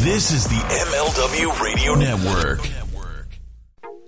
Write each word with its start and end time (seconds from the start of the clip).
This 0.00 0.30
is 0.32 0.44
the 0.44 0.54
MLW 0.54 1.60
Radio 1.62 1.94
Network. 1.94 2.60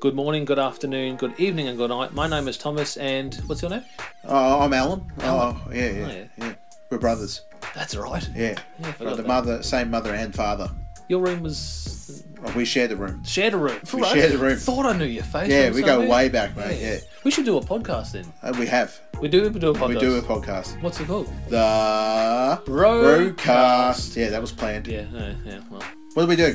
Good 0.01 0.15
morning, 0.15 0.45
good 0.45 0.59
afternoon, 0.59 1.17
good 1.17 1.39
evening, 1.39 1.69
and 1.69 1.77
good 1.77 1.91
night. 1.91 2.13
My 2.15 2.27
name 2.27 2.49
is 2.49 2.57
Thomas, 2.57 2.97
and 2.97 3.35
what's 3.47 3.61
your 3.63 3.71
name? 3.71 3.85
Oh, 4.25 4.61
I'm 4.61 4.73
Alan. 4.73 5.03
Oh, 5.21 5.61
yeah, 5.73 5.91
yeah, 5.91 5.91
Oh, 6.07 6.11
yeah. 6.11 6.25
yeah. 6.39 6.55
We're 6.91 6.99
brothers. 6.99 7.43
That's 7.75 7.95
right. 7.97 8.27
Yeah. 8.35 8.43
Yeah, 8.51 8.57
I 8.79 8.83
Got 8.83 8.97
forgot 8.97 9.17
the 9.17 9.23
that. 9.23 9.29
mother, 9.29 9.63
same 9.63 9.91
mother 9.91 10.15
and 10.15 10.35
father. 10.35 10.71
Your 11.11 11.19
room 11.19 11.43
was 11.43 12.23
Oh, 12.47 12.53
we 12.57 12.65
shared 12.65 12.91
the 12.93 12.97
room. 12.97 13.25
shared 13.25 13.53
a 13.53 13.57
room. 13.57 13.81
We 13.93 14.05
shared 14.05 14.33
a 14.33 14.39
room. 14.39 14.57
Thought 14.57 14.87
I 14.87 14.97
knew 14.97 15.05
your 15.07 15.25
face. 15.25 15.51
Yeah, 15.51 15.71
we 15.73 15.83
go 15.83 16.07
way 16.09 16.29
back, 16.29 16.57
mate. 16.57 16.81
Yeah. 16.81 16.99
We 17.25 17.33
should 17.33 17.45
do 17.45 17.57
a 17.59 17.61
podcast 17.61 18.13
then. 18.13 18.33
Uh, 18.43 18.55
we 18.57 18.67
have. 18.67 18.99
We 19.21 19.27
do. 19.27 19.51
We 19.51 19.59
do 19.59 19.71
a 19.71 19.75
podcast. 19.75 19.89
We 19.89 19.95
do 19.99 20.17
a 20.19 20.23
podcast. 20.23 20.81
What's 20.81 21.01
it 21.01 21.09
called? 21.09 21.27
The 21.49 22.63
Broadcast. 22.65 23.35
Broadcast. 23.37 24.17
Yeah, 24.17 24.29
that 24.31 24.41
was 24.41 24.53
planned. 24.53 24.87
Yeah, 24.87 25.05
yeah, 25.13 25.35
yeah. 25.45 25.59
Well, 25.69 25.83
What 26.15 26.23
do 26.23 26.29
we 26.29 26.37
do? 26.37 26.55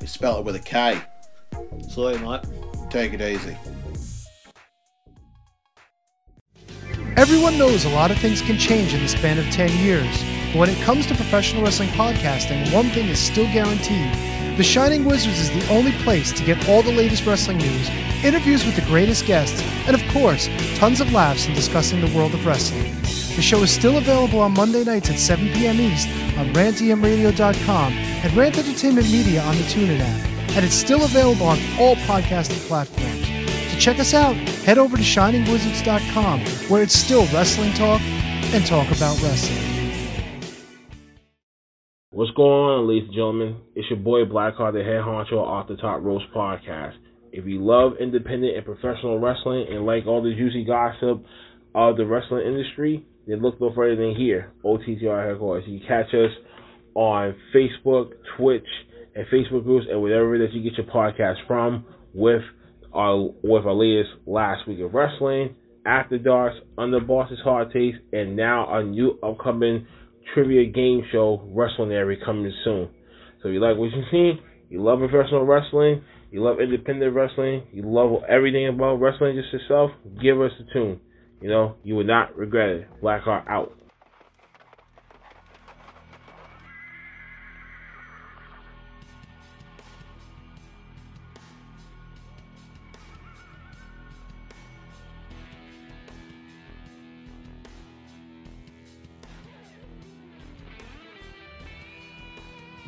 We 0.00 0.06
spell 0.06 0.38
it 0.38 0.44
with 0.44 0.56
a 0.56 0.60
K. 0.60 1.00
So, 1.88 2.16
mate. 2.18 2.40
Take 2.90 3.12
it 3.12 3.20
easy. 3.20 3.56
Everyone 7.16 7.58
knows 7.58 7.84
a 7.84 7.90
lot 7.90 8.10
of 8.10 8.18
things 8.18 8.40
can 8.40 8.58
change 8.58 8.94
in 8.94 9.02
the 9.02 9.08
span 9.08 9.38
of 9.38 9.44
10 9.50 9.84
years. 9.84 10.24
But 10.52 10.58
when 10.58 10.70
it 10.70 10.82
comes 10.82 11.06
to 11.06 11.14
professional 11.14 11.62
wrestling 11.62 11.90
podcasting, 11.90 12.72
one 12.72 12.88
thing 12.90 13.08
is 13.08 13.18
still 13.18 13.44
guaranteed. 13.52 14.56
The 14.56 14.64
Shining 14.64 15.04
Wizards 15.04 15.38
is 15.38 15.50
the 15.50 15.72
only 15.72 15.92
place 16.02 16.32
to 16.32 16.44
get 16.44 16.68
all 16.68 16.82
the 16.82 16.92
latest 16.92 17.26
wrestling 17.26 17.58
news, 17.58 17.88
interviews 18.24 18.64
with 18.64 18.74
the 18.74 18.82
greatest 18.82 19.26
guests, 19.26 19.62
and 19.86 19.94
of 19.94 20.02
course, 20.12 20.48
tons 20.76 21.00
of 21.00 21.12
laughs 21.12 21.46
in 21.46 21.54
discussing 21.54 22.00
the 22.00 22.16
world 22.16 22.34
of 22.34 22.44
wrestling. 22.44 22.99
The 23.40 23.46
show 23.46 23.62
is 23.62 23.70
still 23.70 23.96
available 23.96 24.40
on 24.40 24.52
Monday 24.52 24.84
nights 24.84 25.08
at 25.08 25.18
7 25.18 25.48
p.m. 25.54 25.80
East 25.80 26.06
on 26.36 26.52
rantemradio.com 26.52 27.92
and 27.94 28.36
Rant 28.36 28.58
Entertainment 28.58 29.10
Media 29.10 29.40
on 29.40 29.56
the 29.56 29.62
TuneIn 29.62 29.98
app. 29.98 30.28
And 30.50 30.62
it's 30.62 30.74
still 30.74 31.06
available 31.06 31.46
on 31.46 31.58
all 31.78 31.96
podcasting 32.04 32.60
platforms. 32.68 33.26
To 33.72 33.80
check 33.80 33.98
us 33.98 34.12
out, 34.12 34.36
head 34.36 34.76
over 34.76 34.98
to 34.98 35.02
shiningwizards.com 35.02 36.40
where 36.68 36.82
it's 36.82 36.92
still 36.92 37.24
wrestling 37.32 37.72
talk 37.72 38.02
and 38.52 38.66
talk 38.66 38.86
about 38.88 39.18
wrestling. 39.22 40.04
What's 42.10 42.32
going 42.32 42.50
on, 42.50 42.88
ladies 42.88 43.04
and 43.04 43.14
gentlemen? 43.14 43.56
It's 43.74 43.88
your 43.88 44.00
boy 44.00 44.26
Blackheart, 44.26 44.74
the 44.74 44.84
head 44.84 45.00
honcho 45.00 45.38
off 45.38 45.66
the 45.66 45.76
top 45.76 46.02
rope 46.02 46.20
podcast. 46.36 46.96
If 47.32 47.46
you 47.46 47.64
love 47.64 47.92
independent 47.98 48.54
and 48.54 48.66
professional 48.66 49.18
wrestling 49.18 49.64
and 49.70 49.86
like 49.86 50.06
all 50.06 50.22
the 50.22 50.34
juicy 50.34 50.64
gossip 50.64 51.24
of 51.74 51.96
the 51.96 52.04
wrestling 52.04 52.46
industry, 52.46 53.06
then 53.26 53.42
look 53.42 53.60
no 53.60 53.72
further 53.74 53.96
than 53.96 54.14
here, 54.16 54.52
OTTR 54.64 55.28
headquarters. 55.28 55.64
You 55.66 55.78
can 55.80 55.88
catch 55.88 56.14
us 56.14 56.30
on 56.94 57.34
Facebook, 57.54 58.10
Twitch, 58.36 58.66
and 59.14 59.26
Facebook 59.26 59.64
groups, 59.64 59.86
and 59.90 60.00
whatever 60.02 60.38
that 60.38 60.52
you 60.52 60.62
get 60.62 60.78
your 60.78 60.86
podcast 60.86 61.36
from, 61.46 61.84
with 62.14 62.42
our 62.92 63.30
with 63.42 63.66
our 63.66 63.74
latest 63.74 64.10
last 64.26 64.66
week 64.66 64.80
of 64.80 64.94
wrestling, 64.94 65.54
After 65.86 66.18
Darks, 66.18 66.56
Under 66.76 67.00
Boss's 67.00 67.38
Hard 67.44 67.72
Taste, 67.72 67.98
and 68.12 68.36
now 68.36 68.66
our 68.66 68.82
new 68.82 69.18
upcoming 69.22 69.86
trivia 70.34 70.70
game 70.70 71.02
show, 71.12 71.48
Wrestlinary, 71.54 72.24
coming 72.24 72.52
soon. 72.64 72.88
So 73.42 73.48
if 73.48 73.54
you 73.54 73.60
like 73.60 73.76
what 73.76 73.90
you 73.90 74.02
see, 74.10 74.40
you 74.68 74.82
love 74.82 74.98
professional 74.98 75.44
wrestling, 75.44 76.02
you 76.30 76.42
love 76.42 76.60
independent 76.60 77.14
wrestling, 77.14 77.64
you 77.72 77.82
love 77.84 78.22
everything 78.28 78.68
about 78.68 78.96
wrestling 78.96 79.40
just 79.40 79.52
yourself, 79.52 79.90
give 80.22 80.40
us 80.40 80.52
a 80.60 80.72
tune. 80.72 81.00
You 81.40 81.48
know, 81.48 81.74
you 81.84 81.96
would 81.96 82.06
not 82.06 82.36
regret 82.36 82.68
it. 82.68 82.88
Blackheart 83.02 83.48
out. 83.48 83.74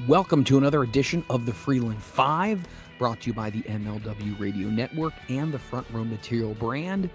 Welcome 0.06 0.44
to 0.44 0.58
another 0.58 0.82
edition 0.82 1.24
of 1.30 1.46
the 1.46 1.54
Freland 1.54 2.02
5, 2.02 2.66
brought 2.98 3.20
to 3.22 3.28
you 3.28 3.32
by 3.32 3.48
the 3.48 3.62
MLW 3.62 4.38
Radio 4.38 4.68
Network 4.68 5.14
and 5.30 5.54
the 5.54 5.58
Front 5.58 5.86
Row 5.90 6.04
Material 6.04 6.52
brand 6.52 7.08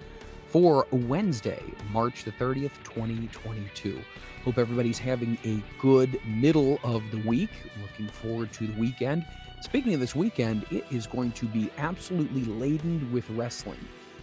for 0.48 0.86
Wednesday, 0.90 1.62
March 1.92 2.24
the 2.24 2.32
30th, 2.32 2.72
2022. 2.82 4.00
Hope 4.44 4.58
everybody's 4.58 4.98
having 4.98 5.36
a 5.44 5.62
good 5.80 6.18
middle 6.26 6.78
of 6.82 7.02
the 7.10 7.18
week. 7.28 7.50
Looking 7.82 8.08
forward 8.08 8.52
to 8.54 8.66
the 8.66 8.80
weekend. 8.80 9.26
Speaking 9.60 9.92
of 9.92 10.00
this 10.00 10.14
weekend, 10.14 10.64
it 10.70 10.84
is 10.90 11.06
going 11.06 11.32
to 11.32 11.46
be 11.46 11.70
absolutely 11.76 12.44
laden 12.44 13.12
with 13.12 13.28
wrestling 13.30 13.78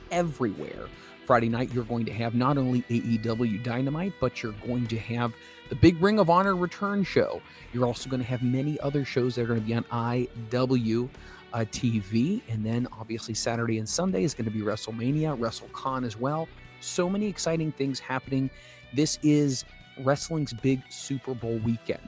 everywhere. 0.10 0.88
Friday 1.26 1.50
night, 1.50 1.74
you're 1.74 1.84
going 1.84 2.06
to 2.06 2.14
have 2.14 2.36
not 2.36 2.58
only 2.58 2.84
AEW 2.84 3.64
Dynamite, 3.64 4.14
but 4.20 4.42
you're 4.42 4.54
going 4.66 4.88
to 4.88 4.98
have 4.98 5.34
the 5.70 5.76
Big 5.76 6.02
Ring 6.02 6.20
of 6.20 6.30
Honor 6.30 6.56
return 6.56 7.04
show. 7.04 7.42
You're 7.74 7.86
also 7.86 8.10
going 8.10 8.22
to 8.22 8.28
have 8.28 8.44
many 8.44 8.80
other 8.80 9.04
shows 9.06 9.36
that 9.36 9.44
are 9.44 9.48
going 9.48 9.60
to 9.60 9.66
be 9.66 9.74
on 9.74 9.84
IW 9.86 11.10
uh, 11.56 11.60
TV. 11.60 12.42
And 12.50 12.64
then 12.66 12.88
obviously 13.00 13.34
Saturday 13.34 13.80
and 13.80 13.88
Sunday 13.88 14.24
is 14.24 14.34
going 14.34 14.46
to 14.46 14.52
be 14.52 14.60
WrestleMania, 14.60 15.40
WrestleCon 15.40 16.06
as 16.06 16.18
well. 16.18 16.50
So 16.82 17.10
many 17.10 17.28
exciting 17.28 17.72
things 17.72 17.98
happening. 17.98 18.50
This 18.94 19.18
is 19.24 19.64
wrestling's 20.04 20.52
big 20.54 20.82
Super 20.90 21.34
Bowl 21.34 21.58
weekend. 21.60 22.08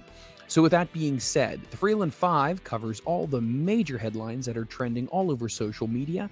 So, 0.50 0.62
with 0.62 0.72
that 0.72 0.92
being 0.94 1.20
said, 1.20 1.60
the 1.72 1.78
Freland 1.78 2.14
5 2.14 2.64
covers 2.64 3.02
all 3.02 3.28
the 3.28 3.42
major 3.42 3.98
headlines 3.98 4.46
that 4.46 4.56
are 4.56 4.64
trending 4.64 5.08
all 5.10 5.30
over 5.30 5.50
social 5.50 5.88
media 5.88 6.30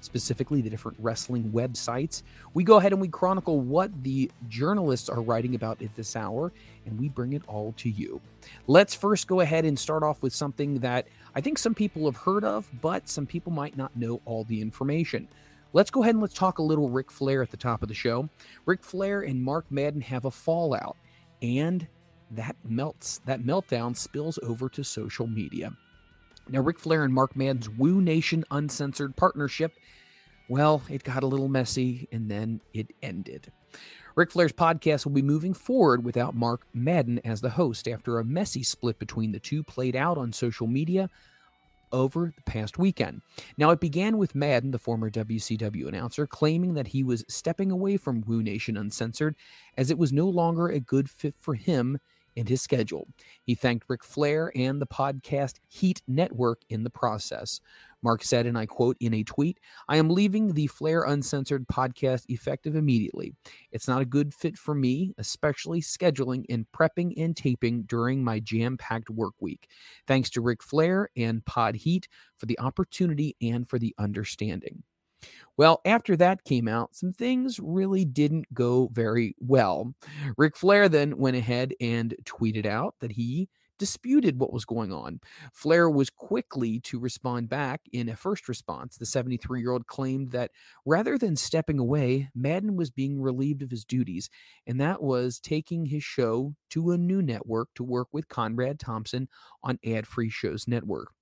specifically 0.00 0.60
the 0.60 0.70
different 0.70 0.96
wrestling 1.00 1.50
websites. 1.50 2.22
We 2.54 2.64
go 2.64 2.76
ahead 2.76 2.92
and 2.92 3.00
we 3.00 3.08
chronicle 3.08 3.60
what 3.60 3.90
the 4.02 4.30
journalists 4.48 5.08
are 5.08 5.20
writing 5.20 5.54
about 5.54 5.82
at 5.82 5.94
this 5.96 6.16
hour, 6.16 6.52
and 6.86 6.98
we 6.98 7.08
bring 7.08 7.32
it 7.32 7.42
all 7.46 7.74
to 7.78 7.90
you. 7.90 8.20
Let's 8.66 8.94
first 8.94 9.26
go 9.26 9.40
ahead 9.40 9.64
and 9.64 9.78
start 9.78 10.02
off 10.02 10.22
with 10.22 10.32
something 10.32 10.78
that 10.80 11.08
I 11.34 11.40
think 11.40 11.58
some 11.58 11.74
people 11.74 12.06
have 12.06 12.16
heard 12.16 12.44
of, 12.44 12.70
but 12.80 13.08
some 13.08 13.26
people 13.26 13.52
might 13.52 13.76
not 13.76 13.96
know 13.96 14.20
all 14.24 14.44
the 14.44 14.60
information. 14.60 15.28
Let's 15.72 15.90
go 15.90 16.02
ahead 16.02 16.14
and 16.14 16.22
let's 16.22 16.34
talk 16.34 16.58
a 16.58 16.62
little 16.62 16.88
Ric 16.88 17.10
Flair 17.10 17.42
at 17.42 17.50
the 17.50 17.56
top 17.56 17.82
of 17.82 17.88
the 17.88 17.94
show. 17.94 18.28
Ric 18.64 18.82
Flair 18.82 19.20
and 19.20 19.42
Mark 19.42 19.66
Madden 19.70 20.00
have 20.00 20.24
a 20.24 20.30
fallout, 20.30 20.96
and 21.42 21.86
that 22.30 22.56
melts, 22.64 23.20
that 23.26 23.42
meltdown 23.42 23.96
spills 23.96 24.38
over 24.42 24.68
to 24.70 24.82
social 24.82 25.26
media. 25.26 25.72
Now, 26.48 26.60
Ric 26.60 26.78
Flair 26.78 27.04
and 27.04 27.12
Mark 27.12 27.36
Madden's 27.36 27.68
Woo 27.68 28.00
Nation 28.00 28.44
Uncensored 28.50 29.16
partnership, 29.16 29.74
well, 30.48 30.82
it 30.88 31.04
got 31.04 31.22
a 31.22 31.26
little 31.26 31.48
messy 31.48 32.08
and 32.10 32.30
then 32.30 32.62
it 32.72 32.88
ended. 33.02 33.52
Ric 34.18 34.32
Flair's 34.32 34.52
podcast 34.52 35.04
will 35.04 35.12
be 35.12 35.22
moving 35.22 35.54
forward 35.54 36.02
without 36.04 36.34
Mark 36.34 36.66
Madden 36.74 37.20
as 37.24 37.40
the 37.40 37.50
host 37.50 37.86
after 37.86 38.18
a 38.18 38.24
messy 38.24 38.64
split 38.64 38.98
between 38.98 39.30
the 39.30 39.38
two 39.38 39.62
played 39.62 39.94
out 39.94 40.18
on 40.18 40.32
social 40.32 40.66
media 40.66 41.08
over 41.92 42.32
the 42.34 42.42
past 42.42 42.78
weekend. 42.78 43.22
Now, 43.56 43.70
it 43.70 43.78
began 43.78 44.18
with 44.18 44.34
Madden, 44.34 44.72
the 44.72 44.78
former 44.80 45.08
WCW 45.08 45.86
announcer, 45.86 46.26
claiming 46.26 46.74
that 46.74 46.88
he 46.88 47.04
was 47.04 47.24
stepping 47.28 47.70
away 47.70 47.96
from 47.96 48.24
Woo 48.26 48.42
Nation 48.42 48.76
Uncensored 48.76 49.36
as 49.76 49.88
it 49.88 49.98
was 49.98 50.12
no 50.12 50.26
longer 50.26 50.66
a 50.66 50.80
good 50.80 51.08
fit 51.08 51.36
for 51.38 51.54
him 51.54 52.00
and 52.36 52.48
his 52.48 52.60
schedule. 52.60 53.06
He 53.44 53.54
thanked 53.54 53.86
Ric 53.88 54.02
Flair 54.02 54.50
and 54.56 54.80
the 54.80 54.86
podcast 54.86 55.60
Heat 55.68 56.02
Network 56.08 56.62
in 56.68 56.82
the 56.82 56.90
process. 56.90 57.60
Mark 58.02 58.22
said, 58.22 58.46
and 58.46 58.56
I 58.56 58.66
quote 58.66 58.96
in 59.00 59.14
a 59.14 59.24
tweet, 59.24 59.58
I 59.88 59.96
am 59.96 60.10
leaving 60.10 60.52
the 60.52 60.66
Flair 60.68 61.02
Uncensored 61.02 61.66
podcast 61.66 62.24
effective 62.28 62.76
immediately. 62.76 63.34
It's 63.72 63.88
not 63.88 64.02
a 64.02 64.06
good 64.06 64.32
fit 64.32 64.56
for 64.56 64.74
me, 64.74 65.14
especially 65.18 65.80
scheduling 65.80 66.44
and 66.48 66.66
prepping 66.72 67.14
and 67.16 67.36
taping 67.36 67.82
during 67.82 68.22
my 68.22 68.40
jam 68.40 68.76
packed 68.76 69.10
work 69.10 69.34
week. 69.40 69.68
Thanks 70.06 70.30
to 70.30 70.40
Ric 70.40 70.62
Flair 70.62 71.08
and 71.16 71.44
Pod 71.44 71.76
Heat 71.76 72.08
for 72.36 72.46
the 72.46 72.58
opportunity 72.60 73.36
and 73.42 73.68
for 73.68 73.78
the 73.78 73.94
understanding. 73.98 74.82
Well, 75.56 75.80
after 75.84 76.16
that 76.16 76.44
came 76.44 76.68
out, 76.68 76.94
some 76.94 77.12
things 77.12 77.58
really 77.58 78.04
didn't 78.04 78.52
go 78.54 78.88
very 78.92 79.34
well. 79.40 79.92
Ric 80.36 80.56
Flair 80.56 80.88
then 80.88 81.18
went 81.18 81.36
ahead 81.36 81.74
and 81.80 82.14
tweeted 82.24 82.66
out 82.66 82.94
that 83.00 83.10
he 83.10 83.48
disputed 83.78 84.38
what 84.38 84.52
was 84.52 84.64
going 84.64 84.92
on. 84.92 85.20
Flair 85.52 85.88
was 85.88 86.10
quickly 86.10 86.80
to 86.80 86.98
respond 86.98 87.48
back 87.48 87.82
in 87.92 88.08
a 88.08 88.16
first 88.16 88.48
response. 88.48 88.96
The 88.96 89.06
73 89.06 89.60
year 89.60 89.72
old 89.72 89.86
claimed 89.86 90.32
that 90.32 90.50
rather 90.84 91.16
than 91.16 91.36
stepping 91.36 91.78
away, 91.78 92.30
Madden 92.34 92.76
was 92.76 92.90
being 92.90 93.20
relieved 93.20 93.62
of 93.62 93.70
his 93.70 93.84
duties, 93.84 94.28
and 94.66 94.80
that 94.80 95.02
was 95.02 95.40
taking 95.40 95.86
his 95.86 96.04
show 96.04 96.54
to 96.70 96.90
a 96.90 96.98
new 96.98 97.22
network 97.22 97.68
to 97.74 97.84
work 97.84 98.08
with 98.12 98.28
Conrad 98.28 98.78
Thompson 98.78 99.28
on 99.62 99.78
Ad 99.84 100.06
Free 100.06 100.30
Shows 100.30 100.66
Network. 100.68 101.12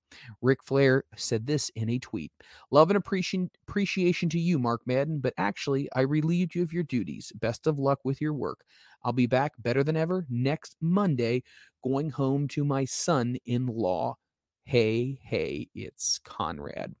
Ric 0.41 0.63
Flair 0.63 1.03
said 1.15 1.45
this 1.45 1.69
in 1.75 1.89
a 1.89 1.99
tweet 1.99 2.31
Love 2.71 2.89
and 2.89 2.97
appreciation, 2.97 4.29
to 4.29 4.39
you, 4.39 4.59
Mark 4.59 4.81
Madden, 4.85 5.19
but 5.19 5.33
actually, 5.37 5.89
I 5.93 6.01
relieved 6.01 6.55
you 6.55 6.63
of 6.63 6.73
your 6.73 6.83
duties. 6.83 7.31
Best 7.35 7.67
of 7.67 7.79
luck 7.79 7.99
with 8.03 8.21
your 8.21 8.33
work. 8.33 8.63
I'll 9.03 9.13
be 9.13 9.27
back 9.27 9.53
better 9.59 9.83
than 9.83 9.97
ever 9.97 10.25
next 10.29 10.75
Monday, 10.81 11.43
going 11.83 12.09
home 12.09 12.47
to 12.49 12.63
my 12.63 12.85
son 12.85 13.37
in 13.45 13.67
law. 13.67 14.17
Hey, 14.65 15.19
hey, 15.23 15.69
it's 15.73 16.19
Conrad. 16.19 16.93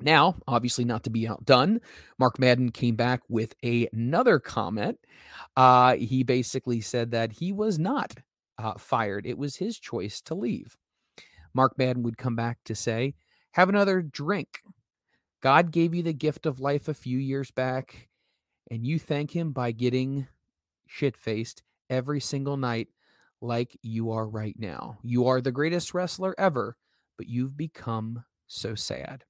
Now, 0.00 0.36
obviously, 0.46 0.84
not 0.84 1.04
to 1.04 1.10
be 1.10 1.28
outdone, 1.28 1.80
Mark 2.18 2.38
Madden 2.38 2.70
came 2.70 2.96
back 2.96 3.22
with 3.28 3.54
a, 3.64 3.88
another 3.92 4.38
comment. 4.38 4.98
Uh, 5.56 5.94
he 5.96 6.24
basically 6.24 6.80
said 6.80 7.12
that 7.12 7.32
he 7.32 7.52
was 7.52 7.78
not 7.78 8.14
uh, 8.58 8.74
fired, 8.74 9.26
it 9.26 9.38
was 9.38 9.56
his 9.56 9.78
choice 9.78 10.20
to 10.22 10.34
leave. 10.34 10.76
Mark 11.54 11.78
Madden 11.78 12.02
would 12.02 12.18
come 12.18 12.36
back 12.36 12.58
to 12.64 12.74
say, 12.74 13.14
Have 13.52 13.68
another 13.68 14.02
drink. 14.02 14.62
God 15.40 15.70
gave 15.70 15.94
you 15.94 16.02
the 16.02 16.12
gift 16.12 16.46
of 16.46 16.60
life 16.60 16.88
a 16.88 16.94
few 16.94 17.18
years 17.18 17.50
back, 17.50 18.08
and 18.70 18.86
you 18.86 18.98
thank 18.98 19.30
Him 19.30 19.52
by 19.52 19.72
getting 19.72 20.26
shit 20.86 21.16
faced 21.16 21.62
every 21.90 22.20
single 22.20 22.56
night 22.56 22.88
like 23.40 23.78
you 23.82 24.10
are 24.10 24.26
right 24.26 24.58
now. 24.58 24.98
You 25.02 25.26
are 25.26 25.40
the 25.40 25.52
greatest 25.52 25.94
wrestler 25.94 26.34
ever, 26.38 26.76
but 27.16 27.28
you've 27.28 27.56
become 27.56 28.24
so 28.46 28.74
sad. 28.74 29.24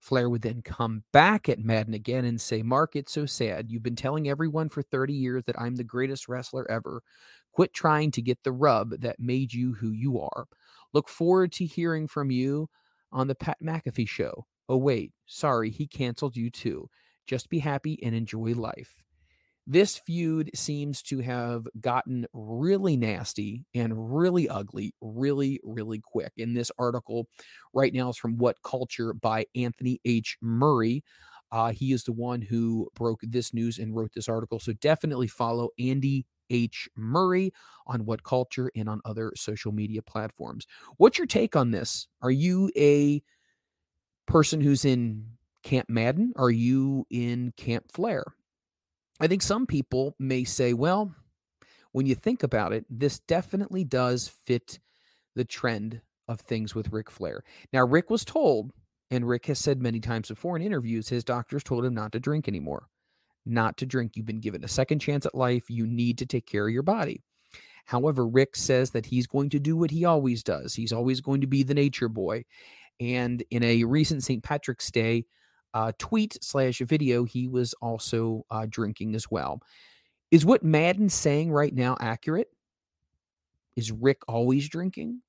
Flair 0.00 0.30
would 0.30 0.42
then 0.42 0.62
come 0.62 1.02
back 1.12 1.48
at 1.48 1.58
Madden 1.58 1.94
again 1.94 2.24
and 2.24 2.40
say, 2.40 2.62
Mark, 2.62 2.94
it's 2.94 3.12
so 3.12 3.26
sad. 3.26 3.70
You've 3.70 3.82
been 3.82 3.96
telling 3.96 4.28
everyone 4.28 4.68
for 4.68 4.82
30 4.82 5.12
years 5.12 5.42
that 5.46 5.60
I'm 5.60 5.76
the 5.76 5.84
greatest 5.84 6.28
wrestler 6.28 6.70
ever. 6.70 7.02
Quit 7.52 7.74
trying 7.74 8.12
to 8.12 8.22
get 8.22 8.42
the 8.44 8.52
rub 8.52 9.00
that 9.00 9.18
made 9.18 9.52
you 9.52 9.74
who 9.74 9.90
you 9.90 10.20
are. 10.20 10.46
Look 10.92 11.08
forward 11.08 11.52
to 11.52 11.66
hearing 11.66 12.08
from 12.08 12.30
you 12.30 12.68
on 13.12 13.28
the 13.28 13.34
Pat 13.34 13.58
McAfee 13.62 14.08
show. 14.08 14.46
Oh, 14.68 14.76
wait, 14.76 15.12
sorry, 15.26 15.70
he 15.70 15.86
canceled 15.86 16.36
you 16.36 16.50
too. 16.50 16.88
Just 17.26 17.48
be 17.48 17.58
happy 17.58 17.98
and 18.02 18.14
enjoy 18.14 18.52
life. 18.54 19.04
This 19.66 19.98
feud 19.98 20.50
seems 20.54 21.02
to 21.02 21.18
have 21.20 21.66
gotten 21.78 22.26
really 22.32 22.96
nasty 22.96 23.66
and 23.74 24.16
really 24.16 24.48
ugly, 24.48 24.94
really, 25.02 25.60
really 25.62 26.00
quick. 26.02 26.32
In 26.38 26.54
this 26.54 26.72
article 26.78 27.28
right 27.74 27.92
now 27.92 28.08
is 28.08 28.16
from 28.16 28.38
What 28.38 28.62
Culture 28.62 29.12
by 29.12 29.44
Anthony 29.54 30.00
H. 30.06 30.38
Murray. 30.40 31.04
Uh, 31.52 31.72
he 31.72 31.92
is 31.92 32.04
the 32.04 32.12
one 32.12 32.40
who 32.40 32.88
broke 32.94 33.20
this 33.22 33.52
news 33.52 33.78
and 33.78 33.94
wrote 33.94 34.12
this 34.14 34.28
article. 34.28 34.58
So 34.58 34.72
definitely 34.72 35.28
follow 35.28 35.68
Andy 35.78 36.24
H. 36.50 36.88
Murray 36.96 37.52
on 37.86 38.04
What 38.04 38.22
Culture 38.22 38.70
and 38.76 38.88
on 38.88 39.00
other 39.04 39.32
social 39.36 39.72
media 39.72 40.02
platforms. 40.02 40.66
What's 40.96 41.18
your 41.18 41.26
take 41.26 41.56
on 41.56 41.70
this? 41.70 42.08
Are 42.22 42.30
you 42.30 42.70
a 42.76 43.22
person 44.26 44.60
who's 44.60 44.84
in 44.84 45.26
Camp 45.62 45.88
Madden? 45.88 46.32
Are 46.36 46.50
you 46.50 47.06
in 47.10 47.52
Camp 47.56 47.90
Flair? 47.92 48.24
I 49.20 49.26
think 49.26 49.42
some 49.42 49.66
people 49.66 50.14
may 50.18 50.44
say, 50.44 50.74
well, 50.74 51.14
when 51.92 52.06
you 52.06 52.14
think 52.14 52.42
about 52.42 52.72
it, 52.72 52.84
this 52.88 53.18
definitely 53.20 53.84
does 53.84 54.28
fit 54.28 54.78
the 55.34 55.44
trend 55.44 56.00
of 56.28 56.40
things 56.40 56.74
with 56.74 56.92
Ric 56.92 57.10
Flair. 57.10 57.42
Now, 57.72 57.86
Rick 57.86 58.10
was 58.10 58.24
told, 58.24 58.72
and 59.10 59.26
Rick 59.26 59.46
has 59.46 59.58
said 59.58 59.80
many 59.80 59.98
times 59.98 60.28
before 60.28 60.56
in 60.56 60.62
interviews, 60.62 61.08
his 61.08 61.24
doctors 61.24 61.64
told 61.64 61.84
him 61.84 61.94
not 61.94 62.12
to 62.12 62.20
drink 62.20 62.46
anymore. 62.46 62.88
Not 63.48 63.78
to 63.78 63.86
drink. 63.86 64.12
You've 64.14 64.26
been 64.26 64.40
given 64.40 64.62
a 64.62 64.68
second 64.68 64.98
chance 64.98 65.24
at 65.24 65.34
life. 65.34 65.70
You 65.70 65.86
need 65.86 66.18
to 66.18 66.26
take 66.26 66.46
care 66.46 66.68
of 66.68 66.72
your 66.72 66.82
body. 66.82 67.22
However, 67.86 68.26
Rick 68.26 68.54
says 68.54 68.90
that 68.90 69.06
he's 69.06 69.26
going 69.26 69.48
to 69.50 69.58
do 69.58 69.74
what 69.74 69.90
he 69.90 70.04
always 70.04 70.42
does. 70.42 70.74
He's 70.74 70.92
always 70.92 71.22
going 71.22 71.40
to 71.40 71.46
be 71.46 71.62
the 71.62 71.72
nature 71.72 72.10
boy. 72.10 72.44
And 73.00 73.42
in 73.50 73.62
a 73.62 73.84
recent 73.84 74.22
St. 74.22 74.42
Patrick's 74.42 74.90
Day 74.90 75.24
uh, 75.72 75.92
tweet 75.98 76.36
slash 76.42 76.80
video, 76.80 77.24
he 77.24 77.48
was 77.48 77.72
also 77.80 78.44
uh, 78.50 78.66
drinking 78.68 79.14
as 79.14 79.30
well. 79.30 79.62
Is 80.30 80.44
what 80.44 80.62
Madden's 80.62 81.14
saying 81.14 81.50
right 81.50 81.74
now 81.74 81.96
accurate? 81.98 82.48
Is 83.76 83.90
Rick 83.90 84.18
always 84.28 84.68
drinking? 84.68 85.22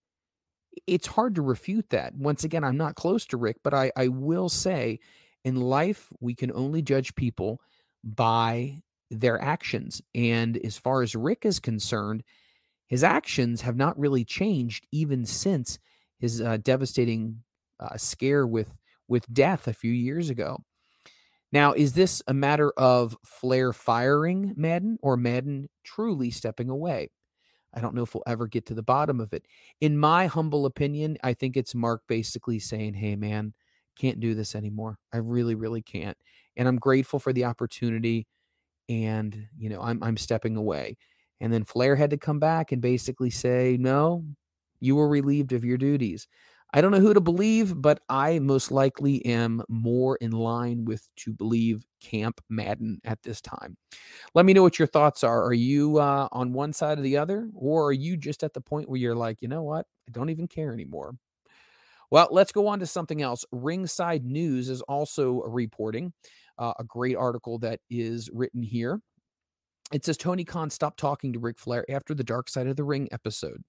It's 0.86 1.08
hard 1.08 1.36
to 1.36 1.42
refute 1.42 1.90
that. 1.92 2.14
Once 2.16 2.44
again, 2.44 2.66
I'm 2.66 2.78
not 2.78 2.96
close 2.96 3.26
to 3.28 3.38
Rick, 3.38 3.58
but 3.64 3.74
I, 3.74 3.92
I 3.96 4.10
will 4.10 4.50
say 4.50 5.00
in 5.46 5.56
life, 5.56 6.12
we 6.20 6.36
can 6.36 6.52
only 6.54 6.82
judge 6.82 7.16
people 7.16 7.62
by 8.04 8.82
their 9.12 9.42
actions. 9.42 10.02
And 10.14 10.58
as 10.58 10.78
far 10.78 11.02
as 11.02 11.16
Rick 11.16 11.46
is 11.46 11.60
concerned, 11.60 12.24
his 12.88 13.04
actions 13.04 13.62
have 13.62 13.76
not 13.76 14.00
really 14.00 14.26
changed 14.26 14.88
even 14.92 15.26
since 15.26 15.80
his 16.20 16.42
uh, 16.42 16.58
devastating 16.58 17.44
uh, 17.80 17.98
scare 17.98 18.46
with 18.46 18.76
with 19.08 19.32
death 19.34 19.68
a 19.68 19.74
few 19.74 19.92
years 19.92 20.30
ago. 20.30 20.60
Now, 21.52 21.74
is 21.74 21.94
this 21.94 22.22
a 22.28 22.34
matter 22.34 22.72
of 22.78 23.18
Flair 23.26 23.74
firing 23.74 24.54
Madden 24.56 25.00
or 25.02 25.18
Madden 25.18 25.68
truly 25.84 26.30
stepping 26.30 26.70
away? 26.70 27.10
I 27.74 27.82
don't 27.82 27.96
know 27.96 28.04
if 28.04 28.14
we'll 28.14 28.24
ever 28.28 28.48
get 28.48 28.66
to 28.68 28.74
the 28.74 28.84
bottom 28.84 29.20
of 29.20 29.34
it. 29.34 29.46
In 29.82 29.98
my 29.98 30.28
humble 30.28 30.66
opinion, 30.66 31.18
I 31.24 31.34
think 31.34 31.58
it's 31.58 31.76
Mark 31.76 32.02
basically 32.08 32.60
saying, 32.60 32.96
Hey, 32.96 33.16
man, 33.16 33.54
can't 33.96 34.20
do 34.20 34.34
this 34.34 34.56
anymore. 34.56 34.98
I 35.14 35.18
really, 35.18 35.56
really 35.56 35.82
can't. 35.82 36.18
And 36.60 36.68
I'm 36.70 36.78
grateful 36.78 37.20
for 37.20 37.34
the 37.34 37.46
opportunity. 37.46 38.28
And, 38.90 39.48
you 39.58 39.70
know, 39.70 39.82
I'm, 39.82 40.04
I'm 40.04 40.18
stepping 40.18 40.58
away. 40.58 40.98
And 41.42 41.54
then 41.54 41.64
Flair 41.66 41.96
had 41.96 42.12
to 42.12 42.18
come 42.18 42.40
back 42.40 42.72
and 42.72 42.82
basically 42.82 43.32
say, 43.32 43.78
No, 43.80 44.26
you 44.82 44.96
were 44.96 45.10
relieved 45.10 45.54
of 45.54 45.66
your 45.66 45.78
duties. 45.78 46.28
I 46.74 46.82
don't 46.82 46.92
know 46.92 47.00
who 47.00 47.16
to 47.16 47.22
believe, 47.22 47.82
but 47.82 48.02
I 48.10 48.40
most 48.40 48.72
likely 48.72 49.26
am 49.26 49.64
more 49.70 50.18
in 50.18 50.32
line 50.32 50.86
with 50.86 51.08
to 51.18 51.34
believe 51.34 51.86
Camp 52.00 52.42
Madden 52.50 53.02
at 53.06 53.24
this 53.24 53.42
time. 53.42 53.76
Let 54.36 54.46
me 54.46 54.54
know 54.54 54.64
what 54.64 54.80
your 54.80 54.88
thoughts 54.88 55.24
are. 55.24 55.44
Are 55.44 55.54
you 55.54 55.98
uh, 56.00 56.28
on 56.32 56.54
one 56.54 56.74
side 56.74 57.00
or 57.00 57.04
the 57.04 57.18
other, 57.18 57.50
or 57.56 57.88
are 57.88 57.94
you 57.94 58.18
just 58.18 58.44
at 58.44 58.54
the 58.54 58.62
point 58.62 58.90
where 58.90 59.00
you're 59.00 59.16
like, 59.16 59.42
you 59.42 59.48
know 59.48 59.64
what? 59.64 59.88
I 60.08 60.12
don't 60.12 60.30
even 60.30 60.48
care 60.48 60.74
anymore. 60.74 61.16
Well, 62.12 62.28
let's 62.32 62.52
go 62.52 62.68
on 62.68 62.80
to 62.80 62.88
something 62.88 63.22
else. 63.22 63.46
Ringside 63.52 64.26
News 64.26 64.70
is 64.70 64.82
also 64.84 65.42
reporting 65.44 66.14
uh, 66.60 66.74
a 66.78 66.84
great 66.84 67.16
article 67.16 67.58
that 67.60 67.80
is 67.90 68.30
written 68.34 68.62
here. 68.62 69.02
It 69.92 70.06
says 70.06 70.18
Tony 70.18 70.44
Khan 70.44 70.70
stopped 70.70 71.00
talking 71.00 71.34
to 71.34 71.40
Ric 71.40 71.58
Flair 71.58 71.84
after 71.90 72.14
the 72.14 72.24
Dark 72.24 72.50
Side 72.50 72.68
of 72.68 72.76
the 72.76 72.84
Ring 72.84 73.08
episode. 73.12 73.64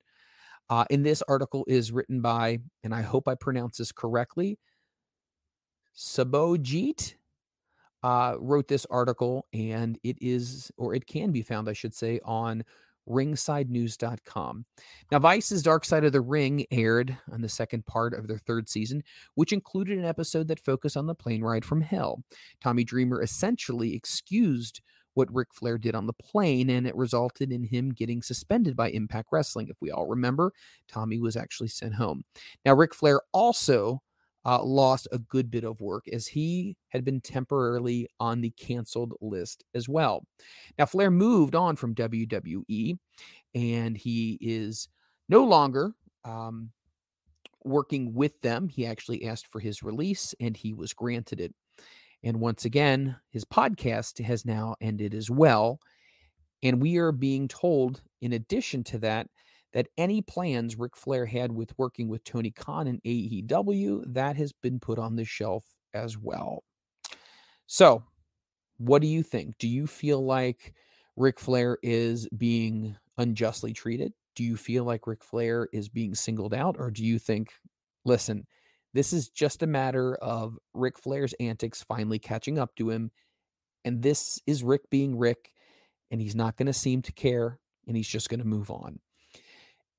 Uh, 0.68 0.85
and 0.90 1.04
this 1.04 1.23
article 1.23 1.64
is 1.66 1.90
written 1.90 2.20
by, 2.20 2.59
and 2.85 2.94
I 2.94 3.02
hope 3.02 3.26
I 3.26 3.35
pronounce 3.35 3.78
this 3.78 3.90
correctly, 3.90 4.59
Subhojit 5.97 7.14
uh, 8.02 8.37
wrote 8.38 8.68
this 8.68 8.87
article, 8.90 9.47
and 9.52 9.99
it 10.02 10.16
is, 10.20 10.70
or 10.76 10.94
it 10.94 11.06
can 11.06 11.32
be 11.32 11.42
found, 11.42 11.68
I 11.68 11.73
should 11.73 11.94
say, 11.94 12.20
on 12.25 12.64
ringsidenews.com. 13.09 14.64
Now, 15.11 15.19
Vice's 15.19 15.62
Dark 15.62 15.85
Side 15.85 16.04
of 16.04 16.12
the 16.12 16.21
Ring 16.21 16.66
aired 16.71 17.16
on 17.33 17.40
the 17.40 17.49
second 17.49 17.87
part 17.87 18.14
of 18.14 18.28
their 18.28 18.38
third 18.38 18.69
season, 18.69 19.02
which 19.35 19.52
included 19.52 19.99
an 19.99 20.04
episode 20.04 20.49
that 20.49 20.61
focused 20.61 20.97
on 20.97 21.07
the 21.07 21.14
plane 21.14 21.42
ride 21.42 21.64
from 21.64 21.80
hell. 21.80 22.23
Tommy 22.62 22.85
Dreamer 22.85 23.23
essentially 23.23 23.95
excused 23.95 24.80
what 25.14 25.35
Ric 25.35 25.49
Flair 25.52 25.76
did 25.76 25.95
on 25.95 26.07
the 26.07 26.12
plane, 26.12 26.71
and 26.71 26.87
it 26.87 26.97
resulted 26.97 27.52
in 27.52 27.64
him 27.64 27.90
getting 27.90 28.23
suspended 28.23 28.76
by 28.76 28.90
Impact 28.90 29.28
Wrestling. 29.33 29.69
If 29.69 29.76
we 29.80 29.90
all 29.90 30.07
remember, 30.07 30.52
Tommy 30.88 31.19
was 31.19 31.37
actually 31.37 31.69
sent 31.69 31.95
home. 31.95 32.25
Now, 32.64 32.75
Ric 32.75 32.95
Flair 32.95 33.21
also 33.33 34.02
uh, 34.44 34.62
lost 34.62 35.06
a 35.12 35.18
good 35.18 35.50
bit 35.50 35.64
of 35.64 35.80
work 35.80 36.06
as 36.09 36.26
he 36.26 36.76
had 36.88 37.04
been 37.04 37.20
temporarily 37.20 38.09
on 38.18 38.40
the 38.40 38.50
canceled 38.50 39.12
list 39.20 39.64
as 39.75 39.88
well. 39.88 40.25
Now, 40.78 40.87
Flair 40.87 41.11
moved 41.11 41.54
on 41.54 41.76
from 41.76 41.94
WWE 41.94 42.99
and 43.54 43.97
he 43.97 44.38
is 44.40 44.88
no 45.28 45.44
longer 45.44 45.92
um, 46.25 46.70
working 47.64 48.14
with 48.14 48.40
them. 48.40 48.68
He 48.68 48.87
actually 48.87 49.26
asked 49.26 49.47
for 49.47 49.61
his 49.61 49.82
release 49.82 50.35
and 50.40 50.56
he 50.56 50.73
was 50.73 50.92
granted 50.92 51.40
it. 51.40 51.54
And 52.23 52.40
once 52.40 52.64
again, 52.64 53.16
his 53.30 53.44
podcast 53.44 54.23
has 54.25 54.44
now 54.44 54.76
ended 54.80 55.14
as 55.14 55.30
well. 55.30 55.80
And 56.62 56.82
we 56.82 56.99
are 56.99 57.12
being 57.12 57.49
told, 57.49 58.02
in 58.20 58.35
addition 58.35 58.85
to 58.85 58.99
that, 58.99 59.26
that 59.72 59.88
any 59.96 60.22
plans 60.22 60.78
Ric 60.78 60.96
Flair 60.96 61.26
had 61.26 61.52
with 61.52 61.72
working 61.78 62.08
with 62.08 62.24
Tony 62.24 62.50
Khan 62.50 62.86
and 62.86 63.02
AEW, 63.02 64.12
that 64.14 64.36
has 64.36 64.52
been 64.52 64.80
put 64.80 64.98
on 64.98 65.16
the 65.16 65.24
shelf 65.24 65.64
as 65.94 66.18
well. 66.18 66.64
So, 67.66 68.02
what 68.78 69.02
do 69.02 69.08
you 69.08 69.22
think? 69.22 69.58
Do 69.58 69.68
you 69.68 69.86
feel 69.86 70.24
like 70.24 70.74
Ric 71.16 71.38
Flair 71.38 71.78
is 71.82 72.28
being 72.36 72.96
unjustly 73.18 73.72
treated? 73.72 74.12
do 74.40 74.46
you 74.46 74.56
feel 74.56 74.84
like 74.84 75.06
Ric 75.06 75.22
Flair 75.22 75.68
is 75.70 75.90
being 75.90 76.14
singled 76.14 76.54
out, 76.54 76.76
or 76.78 76.90
do 76.90 77.04
you 77.04 77.18
think, 77.18 77.50
listen, 78.06 78.46
this 78.94 79.12
is 79.12 79.28
just 79.28 79.62
a 79.62 79.66
matter 79.66 80.14
of 80.16 80.56
Ric 80.72 80.98
Flair's 80.98 81.34
antics 81.34 81.82
finally 81.82 82.18
catching 82.18 82.58
up 82.58 82.74
to 82.76 82.88
him, 82.88 83.10
and 83.84 84.02
this 84.02 84.40
is 84.46 84.62
Rick 84.62 84.88
being 84.88 85.18
Rick, 85.18 85.52
and 86.10 86.22
he's 86.22 86.34
not 86.34 86.56
going 86.56 86.66
to 86.66 86.72
seem 86.72 87.02
to 87.02 87.12
care, 87.12 87.58
and 87.86 87.96
he's 87.96 88.08
just 88.08 88.28
going 88.28 88.40
to 88.40 88.46
move 88.46 88.70
on. 88.70 88.98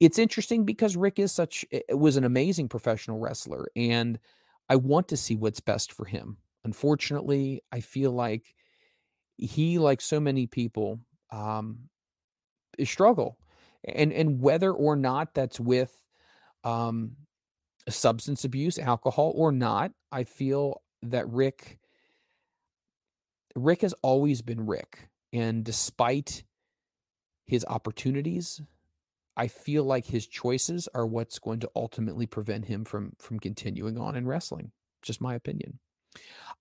It's 0.02 0.20
interesting 0.20 0.66
because 0.66 0.98
Rick 0.98 1.20
is 1.20 1.32
such 1.32 1.64
was 1.92 2.18
an 2.18 2.26
amazing 2.26 2.70
professional 2.70 3.20
wrestler, 3.20 3.68
and 3.76 4.20
I 4.68 4.76
want 4.78 5.08
to 5.10 5.18
see 5.18 5.36
what's 5.38 5.62
best 5.62 5.94
for 5.94 6.06
him. 6.06 6.38
Unfortunately, 6.66 7.62
I 7.72 7.82
feel 7.82 8.12
like 8.12 8.56
he, 9.38 9.80
like 9.80 10.02
so 10.02 10.20
many 10.20 10.48
people, 10.48 11.00
um, 11.32 11.90
struggle, 12.84 13.38
and 13.86 14.14
and 14.14 14.42
whether 14.42 14.72
or 14.72 14.96
not 14.96 15.36
that's 15.36 15.60
with 15.60 15.94
um, 16.64 17.18
substance 17.90 18.46
abuse, 18.46 18.80
alcohol, 18.80 19.34
or 19.36 19.52
not, 19.52 19.92
I 20.12 20.24
feel 20.26 20.82
that 21.04 21.30
Rick 21.30 21.80
Rick 23.56 23.82
has 23.82 23.94
always 24.02 24.42
been 24.42 24.66
Rick, 24.66 25.10
and 25.34 25.64
despite 25.64 26.44
his 27.46 27.66
opportunities, 27.66 28.62
I 29.38 29.48
feel 29.48 29.84
like 29.84 30.06
his 30.06 30.28
choices 30.28 30.88
are 30.94 31.06
what's 31.06 31.40
going 31.40 31.60
to 31.62 31.72
ultimately 31.76 32.26
prevent 32.26 32.66
him 32.66 32.86
from 32.86 33.14
from 33.20 33.40
continuing 33.40 33.98
on 33.98 34.16
in 34.16 34.28
wrestling. 34.28 34.72
Just 35.02 35.22
my 35.22 35.36
opinion. 35.36 35.80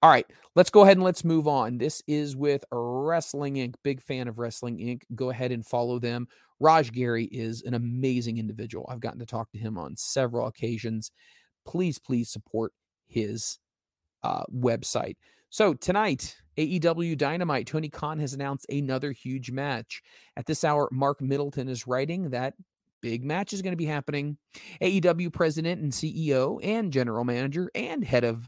All 0.03 0.11
right, 0.11 0.27
let's 0.55 0.71
go 0.71 0.83
ahead 0.83 0.97
and 0.97 1.05
let's 1.05 1.25
move 1.25 1.47
on. 1.47 1.77
This 1.77 2.03
is 2.07 2.35
with 2.35 2.65
Wrestling 2.73 3.55
Inc. 3.57 3.75
Big 3.83 4.00
fan 4.00 4.29
of 4.29 4.39
Wrestling 4.39 4.79
Inc. 4.79 5.03
Go 5.15 5.31
ahead 5.31 5.53
and 5.53 5.67
follow 5.67 5.99
them. 5.99 6.27
Raj 6.59 6.93
Giri 6.93 7.25
is 7.27 7.62
an 7.62 7.75
amazing 7.75 8.39
individual. 8.39 8.87
I've 8.89 9.00
gotten 9.00 9.19
to 9.19 9.27
talk 9.27 9.50
to 9.53 9.59
him 9.59 9.77
on 9.77 9.97
several 9.97 10.47
occasions. 10.47 11.11
Please, 11.67 11.99
please 11.99 12.31
support 12.31 12.73
his 13.09 13.59
uh, 14.23 14.45
website. 14.55 15.17
So 15.50 15.75
tonight, 15.75 16.37
AEW 16.61 17.17
Dynamite, 17.17 17.67
Tony 17.67 17.88
Khan 17.88 18.19
has 18.19 18.35
announced 18.35 18.67
another 18.69 19.12
huge 19.12 19.50
match. 19.50 20.02
At 20.37 20.45
this 20.45 20.62
hour, 20.62 20.88
Mark 20.93 21.23
Middleton 21.23 21.69
is 21.69 21.87
writing 21.87 22.31
that 22.31 22.55
big 23.00 23.25
match 23.25 23.55
is 23.55 23.62
going 23.62 23.73
to 23.73 23.79
be 23.79 23.87
happening. 23.87 24.37
AEW 24.83 25.33
president 25.33 25.81
and 25.81 25.90
CEO 25.90 26.61
and 26.62 26.93
general 26.93 27.25
manager 27.25 27.71
and 27.75 28.05
head 28.05 28.25
of 28.25 28.47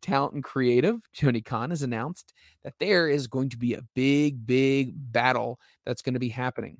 talent 0.00 0.34
and 0.34 0.44
creative, 0.44 1.00
Tony 1.12 1.40
Khan 1.40 1.70
has 1.70 1.82
announced 1.82 2.32
that 2.62 2.74
there 2.78 3.08
is 3.08 3.26
going 3.26 3.48
to 3.48 3.58
be 3.58 3.74
a 3.74 3.82
big, 3.94 4.46
big 4.46 4.92
battle 4.94 5.58
that's 5.84 6.02
going 6.02 6.14
to 6.14 6.20
be 6.20 6.28
happening. 6.28 6.78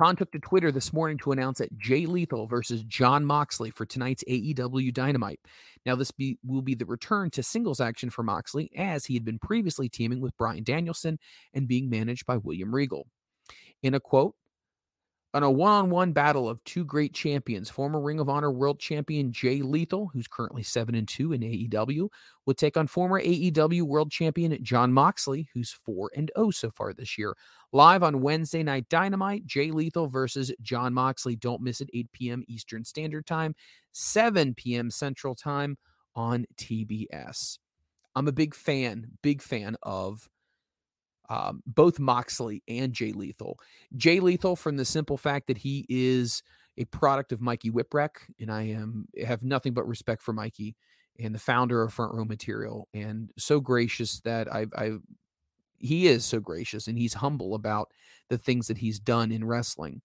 Khan 0.00 0.14
took 0.14 0.30
to 0.30 0.38
Twitter 0.38 0.70
this 0.70 0.92
morning 0.92 1.18
to 1.18 1.32
announce 1.32 1.58
that 1.58 1.76
Jay 1.76 2.06
Lethal 2.06 2.46
versus 2.46 2.84
Jon 2.84 3.24
Moxley 3.24 3.70
for 3.70 3.84
tonight's 3.84 4.22
AEW 4.28 4.94
Dynamite. 4.94 5.40
Now, 5.84 5.96
this 5.96 6.12
be, 6.12 6.38
will 6.46 6.62
be 6.62 6.76
the 6.76 6.86
return 6.86 7.30
to 7.30 7.42
singles 7.42 7.80
action 7.80 8.08
for 8.08 8.22
Moxley, 8.22 8.70
as 8.76 9.06
he 9.06 9.14
had 9.14 9.24
been 9.24 9.40
previously 9.40 9.88
teaming 9.88 10.20
with 10.20 10.36
Bryan 10.36 10.62
Danielson 10.62 11.18
and 11.52 11.66
being 11.66 11.90
managed 11.90 12.26
by 12.26 12.36
William 12.36 12.72
Regal. 12.72 13.08
In 13.82 13.94
a 13.94 14.00
quote, 14.00 14.34
on 15.38 15.44
a 15.44 15.50
one 15.50 15.70
on 15.70 15.88
one 15.88 16.10
battle 16.10 16.48
of 16.48 16.62
two 16.64 16.84
great 16.84 17.14
champions, 17.14 17.70
former 17.70 18.00
Ring 18.00 18.18
of 18.18 18.28
Honor 18.28 18.50
World 18.50 18.80
Champion 18.80 19.30
Jay 19.30 19.62
Lethal, 19.62 20.10
who's 20.12 20.26
currently 20.26 20.64
7 20.64 20.96
and 20.96 21.06
2 21.06 21.32
in 21.32 21.42
AEW, 21.42 22.08
will 22.44 22.54
take 22.54 22.76
on 22.76 22.88
former 22.88 23.22
AEW 23.22 23.82
World 23.82 24.10
Champion 24.10 24.58
Jon 24.64 24.92
Moxley, 24.92 25.48
who's 25.54 25.70
4 25.70 26.10
and 26.16 26.32
0 26.36 26.50
so 26.50 26.70
far 26.70 26.92
this 26.92 27.16
year. 27.16 27.36
Live 27.70 28.02
on 28.02 28.20
Wednesday 28.20 28.64
Night 28.64 28.88
Dynamite, 28.88 29.46
Jay 29.46 29.70
Lethal 29.70 30.08
versus 30.08 30.52
Jon 30.60 30.92
Moxley. 30.92 31.36
Don't 31.36 31.62
miss 31.62 31.80
it, 31.80 31.90
8 31.94 32.10
p.m. 32.10 32.44
Eastern 32.48 32.84
Standard 32.84 33.24
Time, 33.24 33.54
7 33.92 34.54
p.m. 34.54 34.90
Central 34.90 35.36
Time 35.36 35.78
on 36.16 36.46
TBS. 36.56 37.58
I'm 38.16 38.26
a 38.26 38.32
big 38.32 38.56
fan, 38.56 39.06
big 39.22 39.40
fan 39.40 39.76
of 39.84 40.28
um, 41.28 41.62
both 41.66 41.98
Moxley 41.98 42.62
and 42.68 42.92
Jay 42.92 43.12
Lethal. 43.12 43.58
Jay 43.96 44.20
Lethal, 44.20 44.56
from 44.56 44.76
the 44.76 44.84
simple 44.84 45.16
fact 45.16 45.46
that 45.48 45.58
he 45.58 45.86
is 45.88 46.42
a 46.78 46.84
product 46.86 47.32
of 47.32 47.40
Mikey 47.40 47.70
Whipwreck, 47.70 48.16
and 48.40 48.50
I 48.50 48.62
am 48.62 49.08
have 49.26 49.42
nothing 49.42 49.74
but 49.74 49.86
respect 49.86 50.22
for 50.22 50.32
Mikey 50.32 50.76
and 51.18 51.34
the 51.34 51.38
founder 51.38 51.82
of 51.82 51.92
Front 51.92 52.14
Row 52.14 52.24
Material, 52.24 52.88
and 52.94 53.30
so 53.36 53.60
gracious 53.60 54.20
that 54.20 54.52
I've, 54.52 54.72
I've 54.76 55.00
he 55.78 56.08
is 56.08 56.24
so 56.24 56.40
gracious 56.40 56.88
and 56.88 56.98
he's 56.98 57.14
humble 57.14 57.54
about 57.54 57.92
the 58.28 58.38
things 58.38 58.66
that 58.66 58.78
he's 58.78 58.98
done 58.98 59.30
in 59.30 59.44
wrestling. 59.44 60.02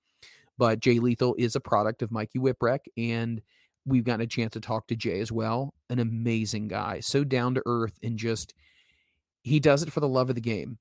But 0.57 0.79
Jay 0.79 0.99
Lethal 0.99 1.35
is 1.39 1.55
a 1.55 1.59
product 1.59 2.01
of 2.01 2.11
Mikey 2.11 2.39
Whipwreck, 2.39 2.79
and 2.95 3.41
we've 3.85 4.03
gotten 4.03 4.21
a 4.21 4.27
chance 4.27 4.53
to 4.53 4.59
talk 4.59 4.87
to 4.87 4.95
Jay 4.95 5.19
as 5.19 5.31
well. 5.31 5.73
An 5.89 5.99
amazing 5.99 6.67
guy, 6.67 6.99
so 6.99 7.23
down 7.23 7.55
to 7.55 7.63
earth, 7.65 7.97
and 8.03 8.17
just 8.17 8.53
he 9.43 9.59
does 9.59 9.83
it 9.83 9.91
for 9.91 9.99
the 9.99 10.07
love 10.07 10.29
of 10.29 10.35
the 10.35 10.41
game. 10.41 10.77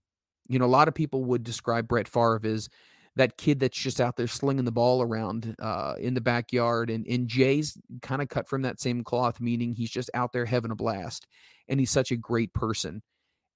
You 0.52 0.59
know, 0.59 0.66
a 0.66 0.66
lot 0.66 0.88
of 0.88 0.94
people 0.94 1.25
would 1.25 1.44
describe 1.44 1.88
Brett 1.88 2.06
Favre 2.06 2.40
as 2.44 2.68
that 3.16 3.37
kid 3.37 3.61
that's 3.61 3.78
just 3.78 4.00
out 4.00 4.16
there 4.16 4.26
slinging 4.26 4.64
the 4.64 4.73
ball 4.73 5.02
around 5.02 5.54
uh, 5.59 5.94
in 5.99 6.14
the 6.14 6.21
backyard. 6.21 6.90
And, 6.90 7.06
and 7.06 7.26
Jay's 7.26 7.76
kind 8.02 8.21
of 8.21 8.28
cut 8.28 8.49
from 8.49 8.62
that 8.62 8.80
same 8.80 9.02
cloth, 9.02 9.40
meaning 9.40 9.75
he's 9.75 9.90
just 9.90 10.11
out 10.14 10.32
there 10.32 10.47
having 10.47 10.71
a 10.71 10.76
blast. 10.76 11.26
And 11.68 11.80
he's 11.80 11.90
such 11.90 12.11
a 12.11 12.16
great 12.16 12.52
person. 12.52 13.02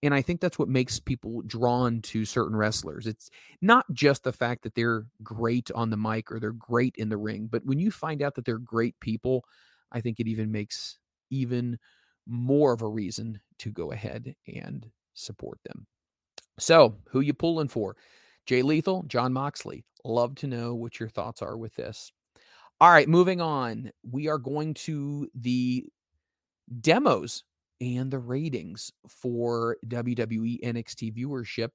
And 0.03 0.15
I 0.15 0.23
think 0.23 0.41
that's 0.41 0.59
what 0.59 0.69
makes 0.69 1.01
people 1.01 1.43
drawn 1.47 2.01
to 2.03 2.25
certain 2.25 2.57
wrestlers. 2.57 3.07
It's 3.07 3.31
not 3.61 3.85
just 3.93 4.25
the 4.25 4.33
fact 4.33 4.63
that 4.63 4.75
they're 4.75 5.07
great 5.23 5.71
on 5.75 5.91
the 5.91 5.97
mic 5.97 6.31
or 6.31 6.39
they're 6.39 6.53
great 6.53 6.95
in 6.97 7.09
the 7.09 7.17
ring, 7.17 7.49
but 7.51 7.65
when 7.65 7.79
you 7.79 7.91
find 7.91 8.23
out 8.23 8.35
that 8.35 8.45
they're 8.45 8.59
great 8.59 8.99
people, 9.01 9.45
I 9.91 10.01
think 10.01 10.21
it 10.21 10.29
even 10.29 10.53
makes 10.53 10.99
even 11.31 11.79
more 12.27 12.73
of 12.73 12.83
a 12.83 12.89
reason 12.89 13.41
to 13.59 13.71
go 13.71 13.93
ahead 13.93 14.35
and 14.47 14.91
support 15.15 15.59
them. 15.65 15.87
So, 16.59 16.97
who 17.11 17.21
you 17.21 17.35
pulling 17.35 17.69
for? 17.69 17.97
Jay 18.47 18.63
Lethal, 18.63 19.05
Jon 19.05 19.33
Moxley. 19.33 19.85
Love 20.05 20.35
to 20.37 20.47
know 20.47 20.75
what 20.75 21.01
your 21.01 21.09
thoughts 21.09 21.43
are 21.43 21.57
with 21.57 21.75
this. 21.75 22.13
All 22.81 22.91
right, 22.91 23.09
moving 23.09 23.41
on. 23.41 23.91
We 24.09 24.29
are 24.29 24.39
going 24.39 24.75
to 24.75 25.29
the 25.35 25.85
demos 26.81 27.43
and 27.81 28.11
the 28.11 28.19
ratings 28.19 28.91
for 29.09 29.77
WWE 29.87 30.61
NXT 30.63 31.17
viewership 31.17 31.71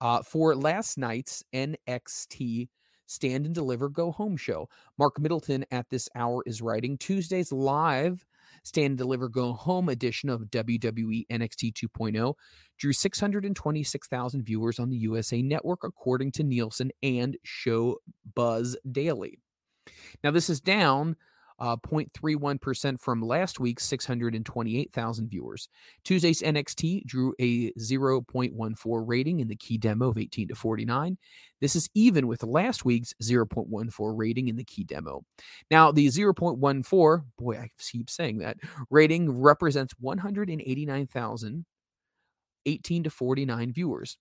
uh, 0.00 0.22
for 0.22 0.54
last 0.54 0.98
night's 0.98 1.42
NXT 1.54 2.68
Stand 3.06 3.46
and 3.46 3.54
Deliver 3.54 3.88
Go 3.88 4.10
Home 4.12 4.36
show. 4.36 4.68
Mark 4.98 5.18
Middleton 5.20 5.64
at 5.70 5.88
this 5.90 6.08
hour 6.14 6.42
is 6.46 6.62
writing 6.62 6.96
Tuesday's 6.96 7.52
live 7.52 8.24
Stand 8.64 8.92
and 8.92 8.98
Deliver 8.98 9.28
Go 9.28 9.52
Home 9.52 9.88
edition 9.88 10.28
of 10.28 10.42
WWE 10.50 11.26
NXT 11.30 11.72
2.0 11.72 12.34
drew 12.78 12.92
626,000 12.92 14.42
viewers 14.42 14.78
on 14.78 14.88
the 14.90 14.96
USA 14.98 15.42
Network, 15.42 15.80
according 15.84 16.32
to 16.32 16.42
Nielsen 16.42 16.90
and 17.02 17.36
Show 17.42 17.98
Buzz 18.34 18.76
Daily. 18.90 19.38
Now, 20.22 20.30
this 20.30 20.48
is 20.48 20.60
down 20.60 21.16
uh, 21.62 21.76
0.31% 21.76 23.00
from 23.00 23.22
last 23.22 23.60
week's 23.60 23.84
628,000 23.84 25.28
viewers. 25.28 25.68
Tuesday's 26.02 26.42
NXT 26.42 27.06
drew 27.06 27.32
a 27.38 27.70
0.14 27.74 29.02
rating 29.06 29.38
in 29.38 29.46
the 29.46 29.54
key 29.54 29.78
demo 29.78 30.08
of 30.08 30.18
18 30.18 30.48
to 30.48 30.56
49. 30.56 31.16
This 31.60 31.76
is 31.76 31.88
even 31.94 32.26
with 32.26 32.42
last 32.42 32.84
week's 32.84 33.14
0.14 33.22 34.18
rating 34.18 34.48
in 34.48 34.56
the 34.56 34.64
key 34.64 34.82
demo. 34.82 35.22
Now, 35.70 35.92
the 35.92 36.08
0.14, 36.08 37.24
boy, 37.38 37.56
I 37.56 37.70
keep 37.78 38.10
saying 38.10 38.38
that, 38.38 38.56
rating 38.90 39.40
represents 39.40 39.94
189,000 40.00 41.64
18 42.64 43.02
to 43.04 43.10
49 43.10 43.72
viewers, 43.72 44.18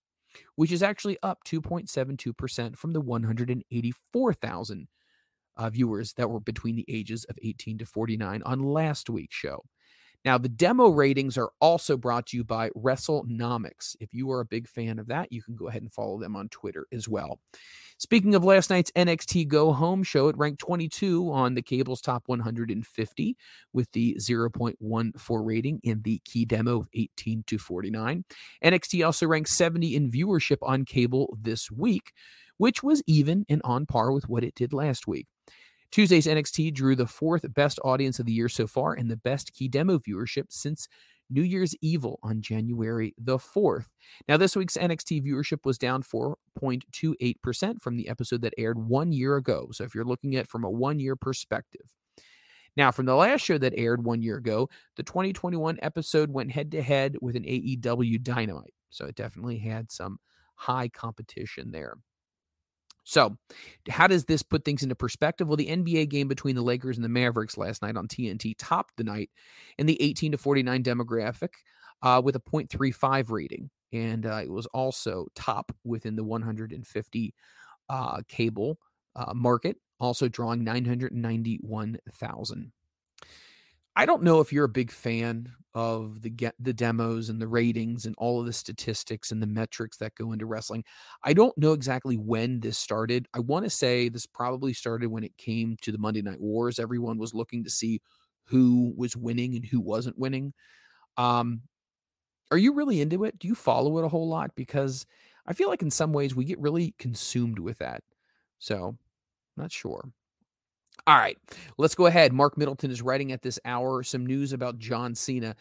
which 0.55 0.71
is 0.71 0.83
actually 0.83 1.17
up 1.24 1.39
2.72% 1.45 2.75
from 2.75 2.91
the 2.91 3.01
184,000 3.01 4.88
uh, 5.62 5.70
viewers 5.70 6.13
that 6.13 6.30
were 6.30 6.39
between 6.39 6.75
the 6.75 6.86
ages 6.88 7.24
of 7.25 7.38
18 7.44 7.77
to 7.77 7.86
49 7.86 8.41
on 8.44 8.63
last 8.63 9.10
week's 9.10 9.36
show. 9.36 9.63
Now, 10.24 10.38
the 10.38 10.50
demo 10.50 10.89
ratings 10.89 11.38
are 11.38 11.51
also 11.60 11.98
brought 11.98 12.27
to 12.27 12.38
you 12.38 12.44
by 12.44 12.70
WrestleNomics. 12.72 13.96
If 14.00 14.13
you 14.13 14.30
are 14.32 14.39
a 14.39 14.46
big 14.46 14.68
fan 14.68 15.00
of 15.00 15.08
that, 15.08 15.32
you 15.32 15.41
can 15.41 15.56
go 15.56 15.68
ahead 15.68 15.82
and 15.82 15.91
follow 15.91 16.20
them 16.20 16.36
on 16.36 16.50
Twitter 16.50 16.86
as 16.91 17.08
well. 17.08 17.39
Speaking 17.98 18.36
of 18.36 18.44
last 18.44 18.70
night's 18.70 18.91
NXT 18.91 19.48
Go 19.48 19.74
Home 19.74 20.03
show, 20.03 20.27
it 20.27 20.38
ranked 20.38 20.60
22 20.60 21.32
on 21.32 21.56
the 21.56 21.62
cable's 21.62 22.01
top 22.01 22.24
150 22.27 23.38
with 23.74 23.91
the 23.91 24.15
0.14 24.20 25.46
rating 25.46 25.80
in 25.84 26.01
the 26.03 26.20
key 26.24 26.46
demo 26.46 26.80
of 26.80 26.89
18 26.94 27.44
to 27.48 27.58
49. 27.58 28.24
NXT 28.63 29.06
also 29.06 29.27
ranked 29.27 29.50
70 29.50 29.96
in 29.96 30.12
viewership 30.12 30.58
on 30.62 30.86
cable 30.86 31.36
this 31.39 31.72
week, 31.72 32.12
which 32.58 32.84
was 32.84 33.01
even 33.08 33.44
and 33.50 33.62
on 33.63 33.88
par 33.88 34.12
with 34.12 34.30
what 34.30 34.44
it 34.44 34.53
did 34.53 34.72
last 34.72 35.08
week. 35.08 35.27
Tuesday's 35.91 36.27
NXT 36.27 36.74
drew 36.74 36.95
the 36.95 37.05
fourth 37.05 37.53
best 37.53 37.79
audience 37.83 38.19
of 38.19 38.25
the 38.25 38.31
year 38.31 38.50
so 38.50 38.67
far 38.67 38.93
and 38.93 39.12
the 39.12 39.17
best 39.17 39.53
key 39.53 39.67
demo 39.67 40.00
viewership 40.00 40.45
since 40.50 40.88
New 41.29 41.41
Year's 41.41 41.75
Evil 41.81 42.19
on 42.24 42.41
January 42.41 43.13
the 43.17 43.38
4th. 43.38 43.88
Now, 44.27 44.38
this 44.38 44.55
week's 44.55 44.77
NXT 44.77 45.25
viewership 45.25 45.65
was 45.65 45.77
down 45.77 46.03
4.28% 46.03 47.81
from 47.81 47.95
the 47.95 48.10
episode 48.10 48.41
that 48.41 48.53
aired 48.57 48.77
one 48.77 49.12
year 49.12 49.36
ago. 49.38 49.69
So, 49.71 49.83
if 49.83 49.95
you're 49.95 50.05
looking 50.05 50.36
at 50.36 50.48
from 50.48 50.63
a 50.63 50.69
one 50.69 51.00
year 51.00 51.15
perspective, 51.15 51.95
now, 52.77 52.91
from 52.91 53.05
the 53.05 53.15
last 53.15 53.41
show 53.41 53.57
that 53.57 53.74
aired 53.75 54.05
one 54.05 54.21
year 54.21 54.38
ago, 54.38 54.69
the 54.95 55.03
2021 55.03 55.79
episode 55.81 56.31
went 56.31 56.51
head 56.51 56.71
to 56.71 56.81
head 56.81 57.17
with 57.21 57.36
an 57.36 57.43
AEW 57.43 58.24
Dynamite. 58.24 58.74
So 58.89 59.05
it 59.05 59.15
definitely 59.15 59.57
had 59.57 59.91
some 59.91 60.19
high 60.55 60.88
competition 60.88 61.71
there. 61.71 61.95
So, 63.03 63.36
how 63.89 64.08
does 64.08 64.25
this 64.25 64.43
put 64.43 64.63
things 64.63 64.84
into 64.84 64.96
perspective? 64.96 65.48
Well, 65.48 65.58
the 65.58 65.70
NBA 65.70 66.10
game 66.10 66.27
between 66.27 66.55
the 66.55 66.62
Lakers 66.62 66.98
and 66.98 67.03
the 67.03 67.10
Mavericks 67.10 67.58
last 67.58 67.81
night 67.81 67.98
on 67.98 68.08
TNT 68.08 68.53
topped 68.58 68.98
the 68.98 69.03
night 69.03 69.31
in 69.77 69.88
the 69.88 70.01
18 70.01 70.34
to 70.34 70.38
49 70.38 70.84
demographic 70.84 71.50
uh, 72.03 72.22
with 72.24 72.36
a 72.36 72.39
0.35 72.39 73.31
rating. 73.31 73.72
And 73.91 74.25
uh, 74.25 74.41
it 74.43 74.51
was 74.51 74.67
also 74.67 75.25
top 75.36 75.72
within 75.84 76.15
the 76.15 76.24
150 76.24 77.34
uh, 77.89 78.22
cable 78.27 78.77
uh, 79.15 79.34
market, 79.34 79.77
also 80.00 80.27
drawing 80.27 80.63
991,000. 80.63 82.72
I 83.95 84.05
don't 84.05 84.24
know 84.24 84.39
if 84.39 84.53
you're 84.53 84.65
a 84.65 84.69
big 84.69 84.91
fan 84.91 85.51
of 85.74 86.21
the 86.21 86.29
get 86.29 86.55
the 86.60 86.74
demos 86.74 87.29
and 87.29 87.41
the 87.41 87.48
ratings 87.48 88.05
and 88.05 88.15
all 88.17 88.39
of 88.39 88.45
the 88.45 88.53
statistics 88.53 89.31
and 89.31 89.41
the 89.41 89.48
metrics 89.48 89.98
that 89.98 90.15
go 90.15 90.31
into 90.31 90.45
wrestling. 90.45 90.83
I 91.24 91.33
don't 91.33 91.57
know 91.57 91.74
exactly 91.74 92.17
when 92.17 92.60
this 92.60 92.77
started. 92.77 93.27
I 93.33 93.39
want 93.39 93.65
to 93.65 93.69
say 93.69 94.10
this 94.10 94.25
probably 94.25 94.74
started 94.74 95.10
when 95.10 95.24
it 95.24 95.38
came 95.38 95.77
to 95.81 95.91
the 95.91 95.98
Monday 95.98 96.21
Night 96.21 96.41
Wars. 96.41 96.79
Everyone 96.79 97.17
was 97.17 97.33
looking 97.33 97.63
to 97.63 97.69
see 97.69 98.01
who 98.45 98.93
was 98.98 99.15
winning 99.15 99.55
and 99.55 99.65
who 99.65 99.79
wasn't 99.79 100.17
winning. 100.17 100.53
Um, 101.17 101.63
are 102.51 102.57
you 102.57 102.74
really 102.74 103.01
into 103.01 103.24
it? 103.25 103.39
Do 103.39 103.48
you 103.48 103.55
follow 103.55 103.98
it 104.00 104.05
a 104.05 104.10
whole 104.10 104.29
lot? 104.29 104.55
Because 104.55 105.05
I 105.48 105.53
feel 105.53 105.69
like 105.69 105.81
in 105.81 105.91
some 105.91 106.13
ways 106.13 106.36
we 106.36 106.45
get 106.45 106.60
really 106.60 106.95
consumed 107.00 107.60
with 107.60 107.79
that. 107.79 108.03
So, 108.60 108.98
not 109.57 109.71
sure. 109.71 110.12
All 111.08 111.17
right, 111.17 111.38
let's 111.77 111.96
go 111.96 112.05
ahead. 112.05 112.31
Mark 112.31 112.58
Middleton 112.58 112.91
is 112.91 113.01
writing 113.01 113.31
at 113.31 113.41
this 113.41 113.60
hour 113.65 114.03
some 114.03 114.25
news 114.25 114.53
about 114.53 114.77
John 114.77 115.15
Cena. 115.15 115.55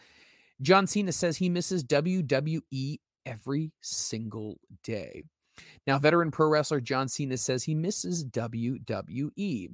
John 0.61 0.85
Cena 0.85 1.11
says 1.11 1.37
he 1.37 1.49
misses 1.49 1.83
WWE 1.83 2.99
every 3.25 3.71
single 3.81 4.57
day. 4.83 5.23
Now, 5.87 5.97
veteran 5.99 6.31
pro 6.31 6.47
wrestler 6.47 6.79
John 6.79 7.07
Cena 7.07 7.37
says 7.37 7.63
he 7.63 7.75
misses 7.75 8.23
WWE. 8.25 9.69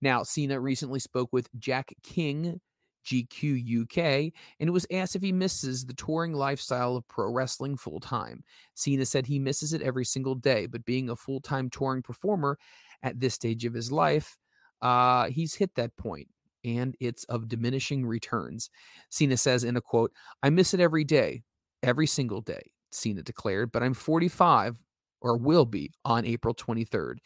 Now, 0.00 0.22
Cena 0.22 0.60
recently 0.60 1.00
spoke 1.00 1.30
with 1.32 1.48
Jack 1.58 1.92
King, 2.02 2.60
GQ 3.06 3.82
UK, 3.82 4.32
and 4.60 4.70
was 4.70 4.86
asked 4.92 5.16
if 5.16 5.22
he 5.22 5.32
misses 5.32 5.84
the 5.84 5.94
touring 5.94 6.34
lifestyle 6.34 6.96
of 6.96 7.08
pro 7.08 7.32
wrestling 7.32 7.76
full 7.76 8.00
time. 8.00 8.44
Cena 8.74 9.06
said 9.06 9.26
he 9.26 9.38
misses 9.38 9.72
it 9.72 9.82
every 9.82 10.04
single 10.04 10.34
day, 10.34 10.66
but 10.66 10.84
being 10.84 11.08
a 11.08 11.16
full 11.16 11.40
time 11.40 11.70
touring 11.70 12.02
performer 12.02 12.58
at 13.02 13.18
this 13.18 13.34
stage 13.34 13.64
of 13.64 13.74
his 13.74 13.90
life, 13.90 14.36
uh, 14.82 15.26
he's 15.26 15.54
hit 15.54 15.74
that 15.76 15.96
point 15.96 16.28
and 16.64 16.96
it's 17.00 17.24
of 17.24 17.48
diminishing 17.48 18.04
returns. 18.06 18.70
Cena 19.10 19.36
says 19.36 19.64
in 19.64 19.76
a 19.76 19.80
quote, 19.80 20.12
I 20.42 20.50
miss 20.50 20.74
it 20.74 20.80
every 20.80 21.04
day, 21.04 21.42
every 21.82 22.06
single 22.06 22.40
day, 22.40 22.72
Cena 22.90 23.22
declared, 23.22 23.72
but 23.72 23.82
I'm 23.82 23.94
45 23.94 24.78
or 25.20 25.36
will 25.36 25.64
be 25.64 25.92
on 26.04 26.24
April 26.24 26.54
23rd 26.54 27.16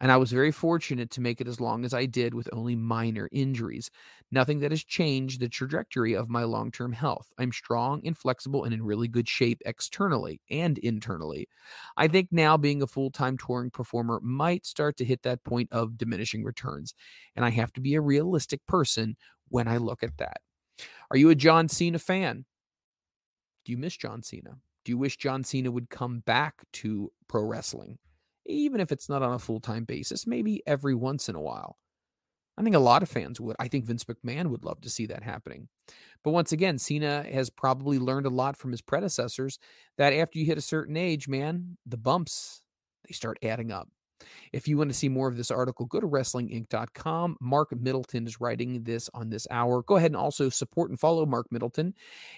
and 0.00 0.12
I 0.12 0.16
was 0.16 0.32
very 0.32 0.52
fortunate 0.52 1.10
to 1.12 1.20
make 1.20 1.40
it 1.40 1.48
as 1.48 1.60
long 1.60 1.84
as 1.84 1.94
I 1.94 2.06
did 2.06 2.34
with 2.34 2.48
only 2.52 2.76
minor 2.76 3.28
injuries. 3.32 3.90
Nothing 4.30 4.60
that 4.60 4.72
has 4.72 4.84
changed 4.84 5.40
the 5.40 5.48
trajectory 5.48 6.14
of 6.14 6.28
my 6.28 6.44
long 6.44 6.70
term 6.70 6.92
health. 6.92 7.32
I'm 7.38 7.52
strong 7.52 8.02
and 8.04 8.16
flexible 8.16 8.64
and 8.64 8.74
in 8.74 8.82
really 8.82 9.08
good 9.08 9.28
shape 9.28 9.62
externally 9.64 10.40
and 10.50 10.78
internally. 10.78 11.48
I 11.96 12.08
think 12.08 12.28
now 12.30 12.56
being 12.56 12.82
a 12.82 12.86
full 12.86 13.10
time 13.10 13.38
touring 13.38 13.70
performer 13.70 14.20
might 14.22 14.66
start 14.66 14.96
to 14.98 15.04
hit 15.04 15.22
that 15.22 15.44
point 15.44 15.68
of 15.72 15.96
diminishing 15.96 16.44
returns, 16.44 16.94
and 17.34 17.44
I 17.44 17.50
have 17.50 17.72
to 17.74 17.80
be 17.80 17.94
a 17.94 18.00
realistic 18.00 18.64
person 18.66 19.16
when 19.48 19.68
I 19.68 19.76
look 19.76 20.02
at 20.02 20.18
that. 20.18 20.38
Are 21.10 21.16
you 21.16 21.30
a 21.30 21.34
John 21.34 21.68
Cena 21.68 21.98
fan? 21.98 22.44
Do 23.64 23.72
you 23.72 23.78
miss 23.78 23.96
John 23.96 24.22
Cena? 24.22 24.58
Do 24.84 24.92
you 24.92 24.98
wish 24.98 25.16
John 25.16 25.42
Cena 25.42 25.70
would 25.70 25.90
come 25.90 26.20
back 26.20 26.62
to 26.74 27.10
pro 27.28 27.42
wrestling? 27.42 27.98
Even 28.46 28.80
if 28.80 28.92
it's 28.92 29.08
not 29.08 29.22
on 29.22 29.32
a 29.32 29.38
full 29.38 29.60
time 29.60 29.84
basis, 29.84 30.26
maybe 30.26 30.62
every 30.66 30.94
once 30.94 31.28
in 31.28 31.34
a 31.34 31.40
while. 31.40 31.76
I 32.58 32.62
think 32.62 32.74
a 32.74 32.80
lot 32.80 33.02
of 33.02 33.10
fans 33.10 33.40
would. 33.40 33.56
I 33.58 33.68
think 33.68 33.84
Vince 33.84 34.04
McMahon 34.04 34.46
would 34.46 34.64
love 34.64 34.80
to 34.80 34.90
see 34.90 35.06
that 35.06 35.22
happening. 35.22 35.68
But 36.24 36.30
once 36.30 36.52
again, 36.52 36.78
Cena 36.78 37.22
has 37.30 37.50
probably 37.50 37.98
learned 37.98 38.26
a 38.26 38.30
lot 38.30 38.56
from 38.56 38.70
his 38.70 38.80
predecessors 38.80 39.58
that 39.98 40.14
after 40.14 40.38
you 40.38 40.46
hit 40.46 40.56
a 40.56 40.62
certain 40.62 40.96
age, 40.96 41.28
man, 41.28 41.76
the 41.84 41.98
bumps 41.98 42.62
they 43.06 43.12
start 43.12 43.38
adding 43.42 43.70
up. 43.70 43.88
If 44.52 44.66
you 44.66 44.78
want 44.78 44.90
to 44.90 44.96
see 44.96 45.10
more 45.10 45.28
of 45.28 45.36
this 45.36 45.50
article, 45.50 45.84
go 45.86 46.00
to 46.00 46.08
WrestlingInc.com. 46.08 47.36
Mark 47.40 47.78
Middleton 47.78 48.26
is 48.26 48.40
writing 48.40 48.82
this 48.82 49.10
on 49.12 49.28
this 49.28 49.46
hour. 49.50 49.82
Go 49.82 49.96
ahead 49.96 50.12
and 50.12 50.16
also 50.16 50.48
support 50.48 50.90
and 50.90 50.98
follow 50.98 51.26
Mark 51.26 51.46
Middleton 51.50 51.94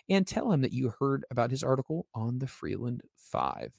and 0.08 0.26
tell 0.26 0.50
him 0.50 0.62
that 0.62 0.72
you 0.72 0.92
heard 0.98 1.24
about 1.30 1.52
his 1.52 1.62
article 1.62 2.06
on 2.14 2.40
the 2.40 2.48
Freland 2.48 3.02
Five. 3.16 3.72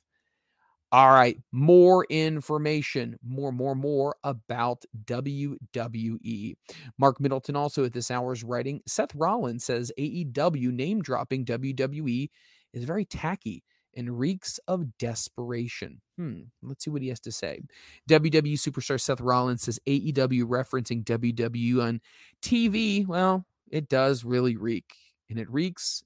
All 0.92 1.12
right, 1.12 1.38
more 1.52 2.06
information, 2.10 3.20
more, 3.24 3.52
more, 3.52 3.76
more 3.76 4.16
about 4.24 4.86
WWE. 5.06 6.56
Mark 6.98 7.20
Middleton 7.20 7.56
also 7.56 7.86
at 7.86 7.94
this 7.94 8.10
hour's 8.10 8.44
writing. 8.44 8.82
Seth 8.88 9.14
Rollins 9.14 9.66
says 9.66 9.92
AEW 10.00 10.72
name 10.72 11.04
dropping 11.04 11.46
WWE 11.46 12.30
is 12.74 12.84
very 12.86 13.06
tacky 13.06 13.64
and 13.96 14.18
reeks 14.18 14.60
of 14.68 14.98
desperation. 14.98 16.02
Hmm, 16.18 16.42
let's 16.64 16.86
see 16.86 16.92
what 16.92 17.04
he 17.04 17.10
has 17.10 17.20
to 17.22 17.32
say. 17.32 17.62
WWE 18.10 18.54
superstar 18.54 19.00
Seth 19.00 19.22
Rollins 19.22 19.64
says 19.64 19.80
AEW 19.88 20.46
referencing 20.46 21.04
WWE 21.04 21.84
on 21.84 22.02
TV. 22.42 23.06
Well, 23.06 23.46
it 23.70 23.90
does 23.90 24.24
really 24.24 24.58
reek, 24.58 24.92
and 25.30 25.38
it 25.38 25.50
reeks 25.52 26.04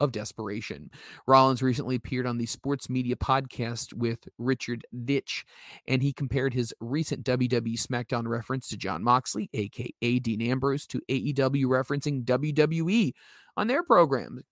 of 0.00 0.12
desperation. 0.12 0.90
Rollins 1.26 1.62
recently 1.62 1.96
appeared 1.96 2.26
on 2.26 2.38
the 2.38 2.46
sports 2.46 2.88
media 2.90 3.16
podcast 3.16 3.92
with 3.94 4.28
Richard 4.38 4.86
Deitsch, 4.94 5.44
and 5.86 6.02
he 6.02 6.12
compared 6.12 6.54
his 6.54 6.74
recent 6.80 7.24
WWE 7.24 7.78
SmackDown 7.78 8.26
reference 8.26 8.68
to 8.68 8.76
Jon 8.76 9.02
Moxley, 9.02 9.48
aka 9.52 10.18
Dean 10.18 10.42
Ambrose, 10.42 10.86
to 10.88 11.00
AEW 11.08 11.64
referencing 11.66 12.24
WWE 12.24 13.12
on 13.56 13.66
their 13.66 13.82
programs. 13.82 14.42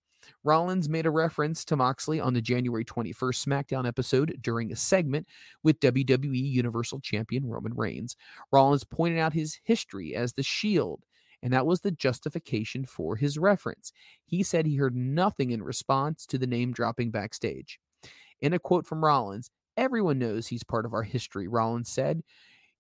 Rollins 0.45 0.89
made 0.89 1.07
a 1.07 1.11
reference 1.11 1.65
to 1.65 1.77
Moxley 1.77 2.21
on 2.21 2.35
the 2.35 2.41
January 2.41 2.85
21st 2.85 3.47
SmackDown 3.47 3.87
episode 3.87 4.39
during 4.41 4.73
a 4.73 4.77
segment 4.77 5.27
with 5.63 5.81
WWE 5.81 6.51
Universal 6.51 7.01
Champion 7.01 7.47
Roman 7.47 7.75
Reigns. 7.75 8.17
Rollins 8.51 8.85
pointed 8.85 9.19
out 9.19 9.33
his 9.33 9.59
history 9.65 10.15
as 10.15 10.33
the 10.33 10.43
Shield 10.43 11.05
and 11.43 11.53
that 11.53 11.67
was 11.67 11.81
the 11.81 11.91
justification 11.91 12.85
for 12.85 13.17
his 13.17 13.39
reference. 13.39 13.93
He 14.25 14.43
said 14.43 14.67
he 14.67 14.77
heard 14.77 14.97
nothing 14.97 15.51
in 15.51 15.63
response 15.63 16.27
to 16.27 16.39
the 16.39 16.47
name 16.47 16.73
dropping 16.73 17.11
backstage. 17.11 17.79
In 18.41 18.53
a 18.53 18.59
quote 18.59 18.87
from 18.87 19.05
Rollins, 19.05 19.51
everyone 19.77 20.19
knows 20.19 20.49
he's 20.49 20.65
part 20.65 20.87
of 20.87 20.95
our 20.95 21.03
history, 21.03 21.49
Rollins 21.49 21.91
said. 21.91 22.23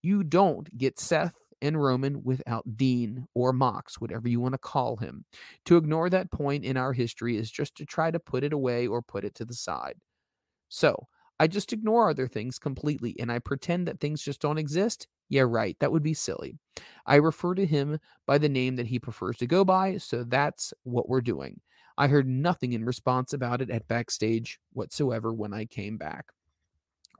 You 0.02 0.24
don't 0.24 0.76
get 0.76 0.98
Seth 0.98 1.36
and 1.60 1.80
Roman 1.80 2.24
without 2.24 2.76
Dean 2.76 3.26
or 3.34 3.52
Mox, 3.52 4.00
whatever 4.00 4.28
you 4.28 4.40
want 4.40 4.54
to 4.54 4.58
call 4.58 4.96
him. 4.96 5.24
To 5.66 5.76
ignore 5.76 6.10
that 6.10 6.32
point 6.32 6.64
in 6.64 6.76
our 6.76 6.92
history 6.92 7.36
is 7.36 7.50
just 7.50 7.76
to 7.76 7.86
try 7.86 8.10
to 8.10 8.18
put 8.18 8.42
it 8.42 8.52
away 8.52 8.86
or 8.86 9.00
put 9.00 9.24
it 9.24 9.34
to 9.36 9.44
the 9.44 9.54
side. 9.54 9.94
So, 10.68 11.06
I 11.40 11.48
just 11.48 11.72
ignore 11.72 12.10
other 12.10 12.28
things 12.28 12.58
completely 12.58 13.16
and 13.18 13.32
I 13.32 13.38
pretend 13.40 13.88
that 13.88 14.00
things 14.00 14.22
just 14.22 14.40
don't 14.40 14.58
exist 14.58 15.08
yeah, 15.28 15.44
right. 15.46 15.76
That 15.80 15.92
would 15.92 16.02
be 16.02 16.14
silly. 16.14 16.58
I 17.06 17.16
refer 17.16 17.54
to 17.54 17.66
him 17.66 17.98
by 18.26 18.38
the 18.38 18.48
name 18.48 18.76
that 18.76 18.86
he 18.86 18.98
prefers 18.98 19.36
to 19.38 19.46
go 19.46 19.64
by, 19.64 19.96
so 19.98 20.24
that's 20.24 20.72
what 20.84 21.08
we're 21.08 21.20
doing. 21.20 21.60
I 21.98 22.08
heard 22.08 22.28
nothing 22.28 22.72
in 22.72 22.84
response 22.84 23.32
about 23.32 23.60
it 23.60 23.70
at 23.70 23.88
backstage 23.88 24.58
whatsoever 24.72 25.32
when 25.32 25.52
I 25.52 25.64
came 25.64 25.98
back. 25.98 26.26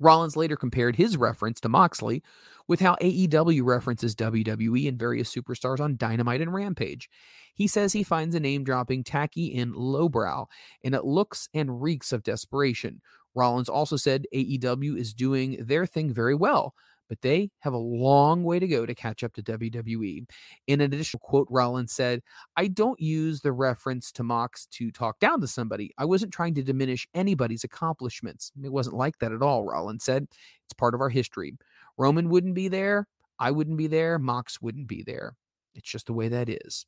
Rollins 0.01 0.37
later 0.37 0.57
compared 0.57 0.97
his 0.97 1.17
reference 1.17 1.61
to 1.61 1.69
Moxley 1.69 2.23
with 2.67 2.81
how 2.81 2.97
AEW 3.01 3.63
references 3.65 4.17
WWE 4.17 4.89
and 4.89 4.99
various 4.99 5.33
superstars 5.33 5.81
on 5.81 5.97
Dynamite 5.97 6.41
and 6.41 6.53
Rampage. 6.53 7.09
He 7.55 7.67
says 7.67 7.93
he 7.93 8.03
finds 8.03 8.35
the 8.35 8.41
name 8.41 8.65
dropping 8.65 9.05
tacky 9.05 9.57
and 9.57 9.77
lowbrow, 9.77 10.47
and 10.83 10.95
it 10.95 11.05
looks 11.05 11.49
and 11.55 11.83
reeks 11.83 12.13
of 12.13 12.23
desperation. 12.23 13.01
Rollins 13.35 13.69
also 13.69 13.97
said 13.97 14.27
AEW 14.35 14.99
is 14.99 15.15
doing 15.15 15.57
their 15.61 15.87
thing 15.87 16.13
very 16.13 16.35
well, 16.35 16.75
but 17.13 17.21
they 17.21 17.51
have 17.61 17.75
a 17.75 17.77
long 17.77 18.43
way 18.43 18.59
to 18.59 18.67
go 18.67 18.87
to 18.87 18.95
catch 18.95 19.23
up 19.23 19.35
to 19.35 19.43
WWE. 19.43 20.25
In 20.67 20.81
an 20.81 20.95
additional 20.95 21.21
quote, 21.21 21.47
Rollins 21.51 21.93
said, 21.93 22.23
I 22.57 22.69
don't 22.69 22.99
use 22.99 23.43
the 23.43 23.53
reference 23.53 24.11
to 24.13 24.23
Mox 24.23 24.65
to 24.71 24.91
talk 24.91 25.21
down 25.21 25.39
to 25.43 25.47
somebody. 25.47 25.93
I 25.99 26.07
wasn't 26.07 26.33
trying 26.33 26.55
to 26.55 26.63
diminish 26.63 27.07
anybody's 27.13 27.65
accomplishments. 27.65 28.51
It 28.65 28.73
wasn't 28.73 28.97
like 28.97 29.19
that 29.19 29.31
at 29.31 29.43
all, 29.43 29.67
Rollins 29.67 30.05
said. 30.05 30.27
It's 30.65 30.73
part 30.73 30.95
of 30.95 31.03
our 31.03 31.11
history. 31.11 31.53
Roman 31.99 32.31
wouldn't 32.31 32.55
be 32.55 32.69
there. 32.69 33.07
I 33.39 33.51
wouldn't 33.51 33.77
be 33.77 33.89
there. 33.89 34.19
Mox 34.19 34.63
wouldn't 34.63 34.89
be 34.89 35.03
there. 35.03 35.37
It's 35.75 35.91
just 35.91 36.07
the 36.07 36.15
way 36.15 36.29
that 36.29 36.49
is. 36.49 36.87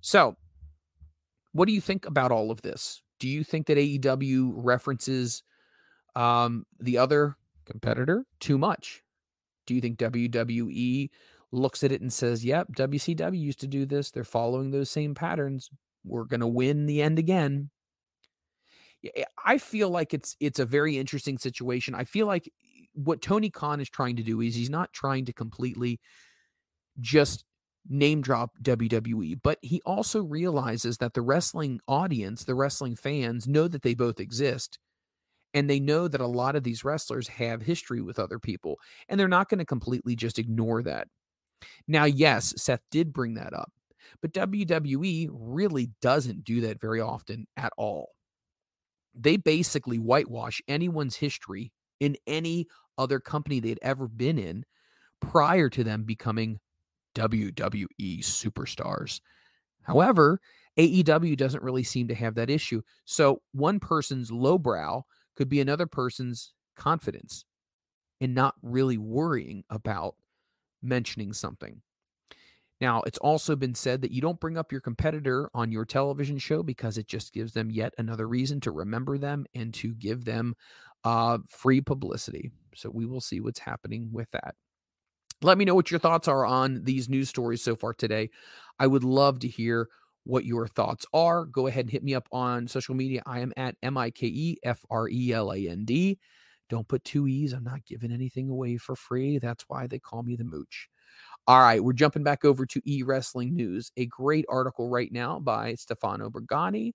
So, 0.00 0.38
what 1.52 1.68
do 1.68 1.74
you 1.74 1.82
think 1.82 2.06
about 2.06 2.32
all 2.32 2.50
of 2.50 2.62
this? 2.62 3.02
Do 3.20 3.28
you 3.28 3.44
think 3.44 3.66
that 3.66 3.76
AEW 3.76 4.50
references 4.54 5.42
um, 6.16 6.64
the 6.80 6.96
other 6.96 7.36
competitor 7.66 8.24
too 8.40 8.56
much? 8.56 9.02
Do 9.68 9.74
you 9.74 9.80
think 9.82 9.98
WWE 9.98 11.10
looks 11.52 11.84
at 11.84 11.92
it 11.92 12.00
and 12.00 12.12
says, 12.12 12.44
"Yep, 12.44 12.68
WCW 12.74 13.38
used 13.38 13.60
to 13.60 13.66
do 13.66 13.84
this. 13.84 14.10
They're 14.10 14.24
following 14.24 14.70
those 14.70 14.90
same 14.90 15.14
patterns. 15.14 15.70
We're 16.04 16.24
going 16.24 16.40
to 16.40 16.46
win 16.46 16.86
the 16.86 17.02
end 17.02 17.18
again." 17.18 17.70
Eh, 19.14 19.24
I 19.44 19.58
feel 19.58 19.90
like 19.90 20.14
it's 20.14 20.36
it's 20.40 20.58
a 20.58 20.64
very 20.64 20.96
interesting 20.96 21.36
situation. 21.36 21.94
I 21.94 22.04
feel 22.04 22.26
like 22.26 22.48
eh, 22.48 22.86
what 22.94 23.20
Tony 23.20 23.50
Khan 23.50 23.80
is 23.80 23.90
trying 23.90 24.16
to 24.16 24.22
do 24.22 24.40
is 24.40 24.54
he's 24.54 24.70
not 24.70 24.92
trying 24.94 25.26
to 25.26 25.32
completely 25.34 26.00
just 27.00 27.44
name 27.88 28.22
drop 28.22 28.52
WWE, 28.62 29.38
but 29.42 29.58
he 29.60 29.82
also 29.84 30.22
realizes 30.22 30.98
that 30.98 31.12
the 31.12 31.22
wrestling 31.22 31.80
audience, 31.86 32.44
the 32.44 32.54
wrestling 32.54 32.96
fans 32.96 33.46
know 33.46 33.68
that 33.68 33.82
they 33.82 33.94
both 33.94 34.18
exist 34.18 34.78
and 35.54 35.68
they 35.68 35.80
know 35.80 36.08
that 36.08 36.20
a 36.20 36.26
lot 36.26 36.56
of 36.56 36.62
these 36.62 36.84
wrestlers 36.84 37.28
have 37.28 37.62
history 37.62 38.00
with 38.00 38.18
other 38.18 38.38
people 38.38 38.78
and 39.08 39.18
they're 39.18 39.28
not 39.28 39.48
going 39.48 39.58
to 39.58 39.64
completely 39.64 40.14
just 40.14 40.38
ignore 40.38 40.82
that. 40.82 41.08
Now, 41.86 42.04
yes, 42.04 42.54
Seth 42.56 42.82
did 42.90 43.12
bring 43.12 43.34
that 43.34 43.54
up, 43.54 43.72
but 44.20 44.32
WWE 44.32 45.28
really 45.32 45.90
doesn't 46.00 46.44
do 46.44 46.60
that 46.62 46.80
very 46.80 47.00
often 47.00 47.46
at 47.56 47.72
all. 47.76 48.10
They 49.14 49.36
basically 49.36 49.98
whitewash 49.98 50.62
anyone's 50.68 51.16
history 51.16 51.72
in 51.98 52.16
any 52.26 52.66
other 52.96 53.18
company 53.18 53.58
they'd 53.58 53.80
ever 53.82 54.06
been 54.06 54.38
in 54.38 54.64
prior 55.20 55.68
to 55.70 55.82
them 55.82 56.04
becoming 56.04 56.60
WWE 57.16 58.20
superstars. 58.20 59.20
However, 59.82 60.40
AEW 60.78 61.36
doesn't 61.36 61.62
really 61.62 61.82
seem 61.82 62.06
to 62.08 62.14
have 62.14 62.36
that 62.36 62.50
issue. 62.50 62.82
So 63.04 63.42
one 63.52 63.80
person's 63.80 64.30
lowbrow 64.30 65.04
could 65.38 65.48
be 65.48 65.60
another 65.60 65.86
person's 65.86 66.52
confidence 66.76 67.44
in 68.20 68.34
not 68.34 68.56
really 68.60 68.98
worrying 68.98 69.62
about 69.70 70.16
mentioning 70.82 71.32
something. 71.32 71.80
Now, 72.80 73.02
it's 73.02 73.18
also 73.18 73.54
been 73.54 73.76
said 73.76 74.02
that 74.02 74.10
you 74.10 74.20
don't 74.20 74.40
bring 74.40 74.58
up 74.58 74.72
your 74.72 74.80
competitor 74.80 75.48
on 75.54 75.70
your 75.70 75.84
television 75.84 76.38
show 76.38 76.64
because 76.64 76.98
it 76.98 77.06
just 77.06 77.32
gives 77.32 77.52
them 77.52 77.70
yet 77.70 77.94
another 77.98 78.26
reason 78.26 78.58
to 78.62 78.72
remember 78.72 79.16
them 79.16 79.46
and 79.54 79.72
to 79.74 79.94
give 79.94 80.24
them 80.24 80.56
uh, 81.04 81.38
free 81.48 81.80
publicity. 81.80 82.50
So 82.74 82.90
we 82.90 83.06
will 83.06 83.20
see 83.20 83.38
what's 83.38 83.60
happening 83.60 84.08
with 84.12 84.28
that. 84.32 84.56
Let 85.40 85.56
me 85.56 85.64
know 85.64 85.76
what 85.76 85.92
your 85.92 86.00
thoughts 86.00 86.26
are 86.26 86.44
on 86.44 86.82
these 86.82 87.08
news 87.08 87.28
stories 87.28 87.62
so 87.62 87.76
far 87.76 87.94
today. 87.94 88.30
I 88.80 88.88
would 88.88 89.04
love 89.04 89.38
to 89.40 89.48
hear 89.48 89.88
what 90.28 90.44
your 90.44 90.66
thoughts 90.68 91.06
are. 91.12 91.46
Go 91.46 91.66
ahead 91.66 91.86
and 91.86 91.90
hit 91.90 92.04
me 92.04 92.14
up 92.14 92.28
on 92.32 92.68
social 92.68 92.94
media. 92.94 93.22
I 93.26 93.40
am 93.40 93.52
at 93.56 93.76
M 93.82 93.96
I 93.96 94.10
K 94.10 94.26
E 94.26 94.56
F 94.62 94.84
R 94.90 95.08
E 95.08 95.32
L 95.32 95.52
A 95.52 95.68
N 95.68 95.84
D. 95.84 96.18
Don't 96.68 96.86
put 96.86 97.02
two 97.04 97.26
E's. 97.26 97.54
I'm 97.54 97.64
not 97.64 97.86
giving 97.86 98.12
anything 98.12 98.50
away 98.50 98.76
for 98.76 98.94
free. 98.94 99.38
That's 99.38 99.64
why 99.68 99.86
they 99.86 99.98
call 99.98 100.22
me 100.22 100.36
the 100.36 100.44
mooch. 100.44 100.88
All 101.46 101.60
right, 101.60 101.82
we're 101.82 101.94
jumping 101.94 102.22
back 102.22 102.44
over 102.44 102.66
to 102.66 102.82
e 102.84 103.02
wrestling 103.02 103.56
news. 103.56 103.90
A 103.96 104.04
great 104.04 104.44
article 104.50 104.90
right 104.90 105.10
now 105.10 105.40
by 105.40 105.74
Stefano 105.76 106.28
Bergani. 106.28 106.92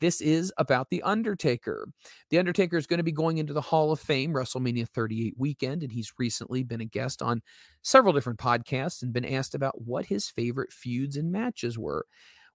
This 0.00 0.22
is 0.22 0.50
about 0.56 0.88
The 0.88 1.02
Undertaker. 1.02 1.86
The 2.30 2.38
Undertaker 2.38 2.78
is 2.78 2.86
going 2.86 2.98
to 2.98 3.04
be 3.04 3.12
going 3.12 3.36
into 3.36 3.52
the 3.52 3.60
Hall 3.60 3.92
of 3.92 4.00
Fame 4.00 4.32
WrestleMania 4.32 4.88
38 4.88 5.34
weekend, 5.36 5.82
and 5.82 5.92
he's 5.92 6.14
recently 6.18 6.62
been 6.62 6.80
a 6.80 6.86
guest 6.86 7.20
on 7.20 7.42
several 7.82 8.14
different 8.14 8.38
podcasts 8.38 9.02
and 9.02 9.12
been 9.12 9.26
asked 9.26 9.54
about 9.54 9.82
what 9.82 10.06
his 10.06 10.30
favorite 10.30 10.72
feuds 10.72 11.18
and 11.18 11.30
matches 11.30 11.78
were. 11.78 12.06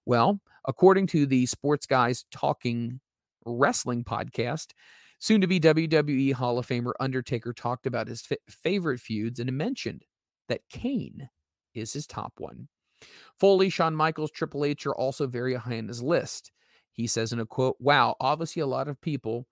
Well, 0.06 0.40
according 0.66 1.08
to 1.08 1.26
the 1.26 1.46
Sports 1.46 1.84
Guys 1.84 2.24
Talking 2.30 3.00
Wrestling 3.44 4.04
podcast, 4.04 4.68
soon 5.18 5.40
to 5.40 5.48
be 5.48 5.58
WWE 5.58 6.32
Hall 6.32 6.58
of 6.58 6.66
Famer 6.66 6.92
Undertaker 7.00 7.52
talked 7.52 7.86
about 7.86 8.06
his 8.06 8.24
f- 8.30 8.38
favorite 8.48 9.00
feuds 9.00 9.40
and 9.40 9.50
mentioned 9.52 10.04
that 10.48 10.60
Kane 10.70 11.28
is 11.74 11.92
his 11.92 12.06
top 12.06 12.34
one. 12.38 12.68
Foley, 13.38 13.68
Shawn 13.68 13.96
Michaels, 13.96 14.30
Triple 14.30 14.64
H 14.64 14.86
are 14.86 14.94
also 14.94 15.26
very 15.26 15.54
high 15.54 15.78
on 15.78 15.88
his 15.88 16.02
list. 16.02 16.52
He 16.92 17.08
says 17.08 17.32
in 17.32 17.40
a 17.40 17.46
quote, 17.46 17.76
Wow, 17.80 18.14
obviously 18.20 18.62
a 18.62 18.66
lot 18.66 18.88
of 18.88 19.00
people 19.00 19.46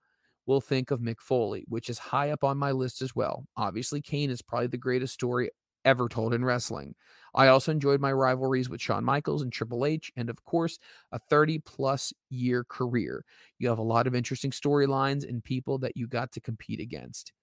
will 0.45 0.61
think 0.61 0.89
of 0.89 1.01
Mick 1.01 1.19
Foley, 1.19 1.65
which 1.67 1.89
is 1.89 1.97
high 1.97 2.31
up 2.31 2.43
on 2.45 2.57
my 2.57 2.71
list 2.71 3.01
as 3.01 3.13
well. 3.13 3.45
Obviously, 3.57 4.01
Kane 4.01 4.29
is 4.29 4.41
probably 4.41 4.67
the 4.67 4.77
greatest 4.77 5.13
story 5.13 5.49
ever 5.85 6.09
told 6.09 6.33
in 6.33 6.43
wrestling. 6.43 6.95
I 7.33 7.47
also 7.47 7.71
enjoyed 7.71 7.99
my 7.99 8.11
rivalries 8.11 8.69
with 8.69 8.81
Shawn 8.81 9.03
Michaels 9.03 9.41
and 9.41 9.51
Triple 9.51 9.85
H, 9.85 10.11
and 10.15 10.29
of 10.29 10.43
course, 10.45 10.79
a 11.11 11.19
30 11.19 11.59
plus 11.59 12.13
year 12.29 12.63
career. 12.63 13.23
You 13.59 13.69
have 13.69 13.77
a 13.77 13.83
lot 13.83 14.07
of 14.07 14.15
interesting 14.15 14.51
storylines 14.51 15.27
and 15.27 15.43
people 15.43 15.77
that 15.79 15.95
you 15.95 16.07
got 16.07 16.31
to 16.33 16.41
compete 16.41 16.79
against. 16.79 17.33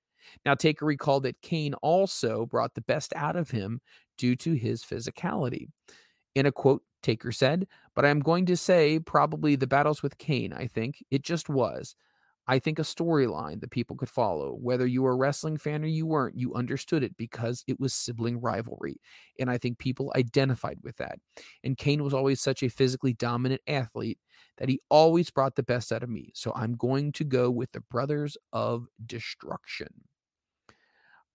Now, 0.47 0.55
Taker 0.55 0.87
recalled 0.87 1.25
that 1.25 1.41
Kane 1.43 1.75
also 1.75 2.47
brought 2.47 2.75
the 2.75 2.81
best 2.81 3.13
out 3.15 3.37
of 3.37 3.51
him 3.51 3.81
due 4.17 4.37
to 4.37 4.53
his 4.55 4.83
physicality. 4.83 5.67
In 6.35 6.47
a 6.47 6.53
quote, 6.53 6.83
Taker 7.03 7.33
said, 7.33 7.67
but 7.95 8.05
I'm 8.05 8.21
going 8.21 8.47
to 8.47 8.57
say 8.57 8.99
probably 8.99 9.57
the 9.57 9.67
battles 9.67 10.03
with 10.03 10.19
Kane, 10.19 10.53
I 10.53 10.67
think. 10.69 11.05
It 11.11 11.23
just 11.23 11.49
was. 11.49 11.97
I 12.49 12.59
think 12.59 12.79
a 12.79 12.83
storyline 12.83 13.61
that 13.61 13.71
people 13.71 13.97
could 13.97 14.09
follow. 14.09 14.57
Whether 14.61 14.87
you 14.87 15.03
were 15.03 15.13
a 15.13 15.17
wrestling 15.17 15.57
fan 15.57 15.85
or 15.85 15.87
you 15.87 16.07
weren't, 16.07 16.37
you 16.37 16.55
understood 16.55 17.05
it 17.05 17.17
because 17.17 17.63
it 17.69 17.79
was 17.79 17.95
sibling 17.95 18.41
rivalry. 18.41 19.01
And 19.39 19.49
I 19.49 19.59
think 19.59 19.79
people 19.79 20.13
identified 20.17 20.79
with 20.83 20.97
that. 20.97 21.19
And 21.63 21.77
Kane 21.77 22.03
was 22.03 22.13
always 22.13 22.41
such 22.41 22.63
a 22.63 22.69
physically 22.69 23.13
dominant 23.13 23.63
athlete 23.69 24.19
that 24.59 24.69
he 24.69 24.81
always 24.89 25.31
brought 25.31 25.55
the 25.55 25.63
best 25.63 25.93
out 25.93 26.03
of 26.03 26.11
me. 26.11 26.33
So 26.35 26.53
I'm 26.55 26.75
going 26.75 27.13
to 27.13 27.25
go 27.25 27.51
with 27.51 27.71
the 27.73 27.81
Brothers 27.81 28.37
of 28.53 28.87
Destruction. 29.07 29.89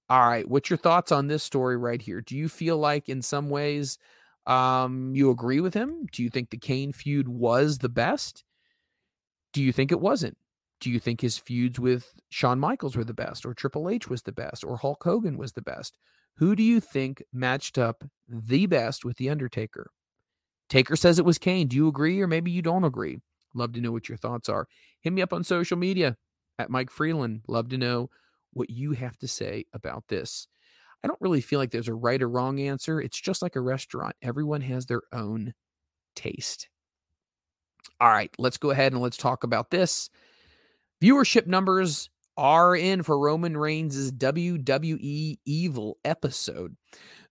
All 0.09 0.27
right. 0.27 0.47
What's 0.47 0.69
your 0.69 0.77
thoughts 0.77 1.11
on 1.11 1.27
this 1.27 1.43
story 1.43 1.77
right 1.77 2.01
here? 2.01 2.21
Do 2.21 2.35
you 2.35 2.47
feel 2.49 2.77
like 2.77 3.09
in 3.09 3.21
some 3.21 3.49
ways 3.49 3.97
um, 4.45 5.13
you 5.15 5.29
agree 5.29 5.59
with 5.59 5.73
him? 5.73 6.05
Do 6.11 6.23
you 6.23 6.29
think 6.29 6.49
the 6.49 6.57
Kane 6.57 6.91
feud 6.91 7.27
was 7.27 7.79
the 7.79 7.89
best? 7.89 8.43
Do 9.53 9.63
you 9.63 9.71
think 9.73 9.91
it 9.91 9.99
wasn't? 9.99 10.37
Do 10.79 10.91
you 10.91 10.99
think 10.99 11.21
his 11.21 11.37
feuds 11.37 11.79
with 11.79 12.13
Shawn 12.29 12.59
Michaels 12.59 12.95
were 12.95 13.03
the 13.03 13.13
best, 13.13 13.45
or 13.45 13.53
Triple 13.53 13.89
H 13.89 14.07
was 14.07 14.21
the 14.21 14.31
best, 14.31 14.63
or 14.63 14.77
Hulk 14.77 15.03
Hogan 15.03 15.37
was 15.37 15.53
the 15.53 15.61
best? 15.61 15.97
Who 16.37 16.55
do 16.55 16.61
you 16.61 16.79
think 16.79 17.23
matched 17.33 17.77
up 17.77 18.03
the 18.27 18.67
best 18.67 19.03
with 19.03 19.17
The 19.17 19.29
Undertaker? 19.29 19.89
Taker 20.69 20.95
says 20.95 21.17
it 21.17 21.25
was 21.25 21.37
Kane. 21.37 21.67
Do 21.67 21.75
you 21.75 21.87
agree, 21.87 22.21
or 22.21 22.27
maybe 22.27 22.51
you 22.51 22.61
don't 22.61 22.83
agree? 22.83 23.19
Love 23.55 23.73
to 23.73 23.81
know 23.81 23.91
what 23.91 24.07
your 24.07 24.17
thoughts 24.17 24.49
are. 24.49 24.67
Hit 25.01 25.13
me 25.13 25.21
up 25.21 25.33
on 25.33 25.43
social 25.43 25.77
media 25.77 26.15
at 26.59 26.69
Mike 26.69 26.91
Freland. 26.91 27.41
Love 27.47 27.69
to 27.69 27.77
know 27.77 28.09
what 28.53 28.69
you 28.69 28.91
have 28.91 29.17
to 29.17 29.27
say 29.27 29.65
about 29.73 30.03
this. 30.09 30.47
I 31.03 31.07
don't 31.07 31.21
really 31.21 31.41
feel 31.41 31.59
like 31.59 31.71
there's 31.71 31.87
a 31.87 31.93
right 31.93 32.21
or 32.21 32.29
wrong 32.29 32.59
answer. 32.59 32.99
It's 32.99 33.19
just 33.19 33.41
like 33.41 33.55
a 33.55 33.61
restaurant, 33.61 34.15
everyone 34.21 34.61
has 34.61 34.85
their 34.85 35.03
own 35.11 35.53
taste. 36.15 36.69
All 37.99 38.09
right, 38.09 38.31
let's 38.37 38.57
go 38.57 38.71
ahead 38.71 38.91
and 38.91 39.01
let's 39.01 39.17
talk 39.17 39.43
about 39.43 39.71
this. 39.71 40.09
Viewership 41.01 41.45
numbers 41.45 42.09
are 42.37 42.75
in 42.75 43.03
for 43.03 43.19
Roman 43.19 43.55
Reigns' 43.55 44.11
WWE 44.11 45.37
Evil 45.45 45.97
episode. 46.03 46.75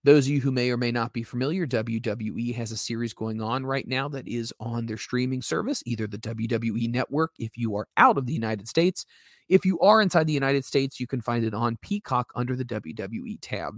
Those 0.05 0.25
of 0.25 0.31
you 0.31 0.39
who 0.39 0.53
may 0.53 0.69
or 0.69 0.77
may 0.77 0.91
not 0.91 1.11
be 1.11 1.23
familiar, 1.23 1.67
WWE 1.67 2.55
has 2.55 2.71
a 2.71 2.77
series 2.77 3.13
going 3.13 3.41
on 3.41 3.65
right 3.65 3.85
now 3.85 4.07
that 4.07 4.25
is 4.25 4.53
on 4.61 4.85
their 4.85 4.95
streaming 4.95 5.41
service, 5.41 5.83
either 5.85 6.07
the 6.07 6.17
WWE 6.17 6.89
Network 6.89 7.31
if 7.39 7.57
you 7.57 7.75
are 7.75 7.89
out 7.97 8.17
of 8.17 8.25
the 8.25 8.33
United 8.33 8.69
States. 8.69 9.05
If 9.49 9.65
you 9.65 9.77
are 9.81 10.01
inside 10.01 10.27
the 10.27 10.33
United 10.33 10.63
States, 10.63 10.97
you 10.97 11.07
can 11.07 11.19
find 11.19 11.43
it 11.43 11.53
on 11.53 11.77
Peacock 11.81 12.31
under 12.35 12.55
the 12.55 12.63
WWE 12.63 13.37
tab. 13.41 13.73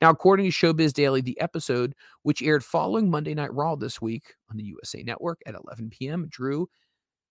Now, 0.00 0.10
according 0.10 0.50
to 0.50 0.52
Showbuzz 0.52 0.92
Daily, 0.92 1.20
the 1.20 1.40
episode, 1.40 1.94
which 2.24 2.42
aired 2.42 2.64
following 2.64 3.08
Monday 3.08 3.34
Night 3.34 3.54
Raw 3.54 3.76
this 3.76 4.00
week 4.00 4.34
on 4.50 4.56
the 4.56 4.64
USA 4.64 5.04
Network 5.04 5.40
at 5.46 5.54
11 5.54 5.90
p.m., 5.90 6.26
drew 6.30 6.68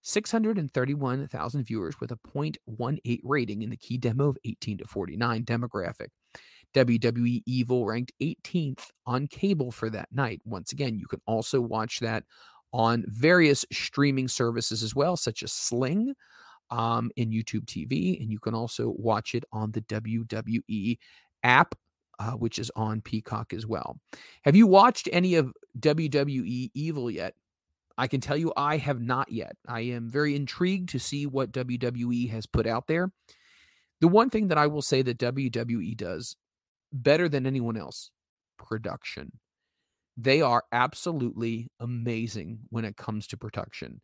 631,000 0.01 1.63
viewers 1.63 1.99
with 1.99 2.11
a 2.11 2.19
0.18 2.27 3.19
rating 3.23 3.61
in 3.61 3.69
the 3.69 3.77
key 3.77 3.97
demo 3.97 4.29
of 4.29 4.37
18 4.45 4.79
to 4.79 4.85
49 4.85 5.43
demographic. 5.43 6.07
WWE 6.73 7.41
Evil 7.45 7.85
ranked 7.85 8.13
18th 8.21 8.87
on 9.05 9.27
cable 9.27 9.71
for 9.71 9.89
that 9.89 10.09
night. 10.11 10.41
Once 10.45 10.71
again, 10.71 10.97
you 10.97 11.07
can 11.07 11.21
also 11.25 11.59
watch 11.59 11.99
that 11.99 12.23
on 12.71 13.03
various 13.07 13.65
streaming 13.71 14.27
services 14.27 14.83
as 14.83 14.93
well, 14.93 15.17
such 15.17 15.41
as 15.41 15.51
Sling 15.51 16.13
um, 16.69 17.09
in 17.15 17.31
YouTube 17.31 17.65
TV, 17.65 18.21
and 18.21 18.31
you 18.31 18.39
can 18.39 18.53
also 18.53 18.93
watch 18.97 19.33
it 19.33 19.43
on 19.51 19.71
the 19.71 19.81
WWE 19.81 20.97
app, 21.43 21.73
uh, 22.19 22.31
which 22.31 22.59
is 22.59 22.71
on 22.75 23.01
Peacock 23.01 23.53
as 23.53 23.65
well. 23.65 23.99
Have 24.43 24.55
you 24.55 24.67
watched 24.67 25.09
any 25.11 25.35
of 25.35 25.51
WWE 25.79 26.69
Evil 26.73 27.09
yet? 27.09 27.33
I 27.99 28.07
can 28.07 28.21
tell 28.21 28.37
you 28.37 28.53
I 28.55 28.77
have 28.77 29.01
not 29.01 29.29
yet. 29.29 29.57
I 29.67 29.81
am 29.81 30.09
very 30.09 30.33
intrigued 30.35 30.89
to 30.89 30.99
see 30.99 31.25
what 31.25 31.51
WWE 31.51 32.29
has 32.31 32.45
put 32.45 32.65
out 32.65 32.87
there. 32.87 33.11
The 33.99 34.07
one 34.07 34.29
thing 34.29 34.47
that 34.47 34.57
I 34.57 34.67
will 34.67 34.81
say 34.81 35.01
that 35.01 35.19
WWE 35.19 35.97
does 35.97 36.37
better 36.93 37.27
than 37.27 37.45
anyone 37.45 37.75
else 37.75 38.09
production. 38.57 39.33
They 40.15 40.41
are 40.41 40.63
absolutely 40.71 41.71
amazing 41.79 42.59
when 42.69 42.85
it 42.85 42.95
comes 42.97 43.27
to 43.27 43.37
production. 43.37 44.01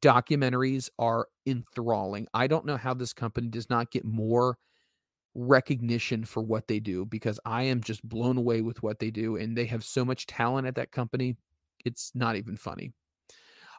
documentaries 0.00 0.88
are 0.98 1.28
enthralling. 1.46 2.26
I 2.34 2.46
don't 2.46 2.66
know 2.66 2.76
how 2.76 2.94
this 2.94 3.12
company 3.12 3.48
does 3.48 3.70
not 3.70 3.90
get 3.90 4.04
more 4.04 4.58
recognition 5.34 6.24
for 6.24 6.42
what 6.42 6.68
they 6.68 6.80
do 6.80 7.04
because 7.06 7.38
I 7.44 7.64
am 7.64 7.82
just 7.82 8.06
blown 8.06 8.38
away 8.38 8.62
with 8.62 8.82
what 8.82 8.98
they 8.98 9.10
do 9.10 9.36
and 9.36 9.56
they 9.56 9.66
have 9.66 9.84
so 9.84 10.04
much 10.04 10.26
talent 10.26 10.66
at 10.66 10.74
that 10.76 10.92
company. 10.92 11.36
It's 11.84 12.12
not 12.14 12.36
even 12.36 12.56
funny. 12.56 12.92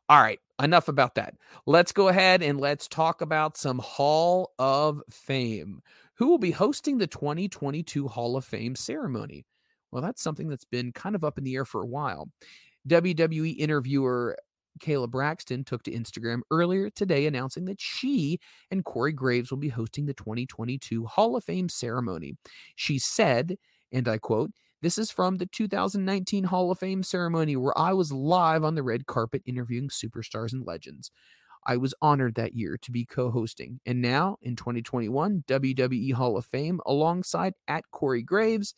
All 0.10 0.19
right, 0.19 0.39
enough 0.60 0.88
about 0.88 1.13
that. 1.15 1.36
Let's 1.67 1.91
go 1.91 2.08
ahead 2.08 2.41
and 2.41 2.60
let's 2.60 2.88
talk 2.88 3.22
about 3.22 3.56
some 3.56 3.78
Hall 3.78 4.54
of 4.58 5.04
Fame. 5.08 5.82
Who 6.15 6.28
will 6.28 6.39
be 6.39 6.50
hosting 6.50 6.98
the 6.98 7.06
2022 7.06 8.08
Hall 8.08 8.36
of 8.36 8.43
Fame 8.43 8.76
ceremony? 8.76 9.45
Well, 9.91 10.02
that's 10.02 10.24
something 10.24 10.50
that's 10.50 10.65
been 10.65 10.91
kind 10.93 11.15
of 11.15 11.24
up 11.24 11.38
in 11.38 11.43
the 11.43 11.54
air 11.56 11.63
for 11.63 11.84
a 11.84 11.88
while. 11.88 12.30
WWE 12.88 13.56
interviewer 13.58 14.36
Kayla 14.82 15.12
Braxton 15.12 15.63
took 15.63 15.84
to 15.84 15.91
Instagram 15.91 16.39
earlier 16.50 16.89
today 16.89 17.28
announcing 17.28 17.65
that 17.65 17.80
she 17.80 18.39
and 18.72 18.84
Corey 18.84 19.13
Graves 19.13 19.52
will 19.52 19.60
be 19.60 19.69
hosting 19.69 20.08
the 20.08 20.15
2022 20.15 21.06
Hall 21.06 21.36
of 21.36 21.43
Fame 21.43 21.69
ceremony. 21.69 22.34
She 22.76 22.98
said, 22.98 23.58
and 23.91 24.08
I 24.08 24.17
quote, 24.17 24.52
this 24.82 24.98
is 24.98 25.12
from 25.12 25.38
the 25.38 25.46
2019 25.46 26.46
Hall 26.46 26.72
of 26.72 26.80
Fame 26.80 27.04
ceremony 27.04 27.56
where 27.56 27.78
I 27.78 27.94
was 27.94 28.12
live 28.12 28.63
on 28.63 28.76
the 28.76 28.84
red 28.84 29.06
carpet 29.06 29.44
interviewing 29.46 29.89
superstars 29.89 30.54
and 30.54 30.65
legends. 30.65 31.12
I 31.65 31.78
was 31.78 31.94
honored 32.02 32.36
that 32.36 32.56
year 32.56 32.78
to 32.82 32.92
be 32.92 33.06
co 33.06 33.30
hosting. 33.30 33.80
And 33.86 34.02
now 34.02 34.38
in 34.42 34.56
2021, 34.56 35.44
WWE 35.48 36.13
Hall 36.13 36.38
of 36.38 36.46
Fame 36.46 36.80
alongside 36.86 37.54
at 37.68 37.84
Corey 37.92 38.24
Graves 38.24 38.74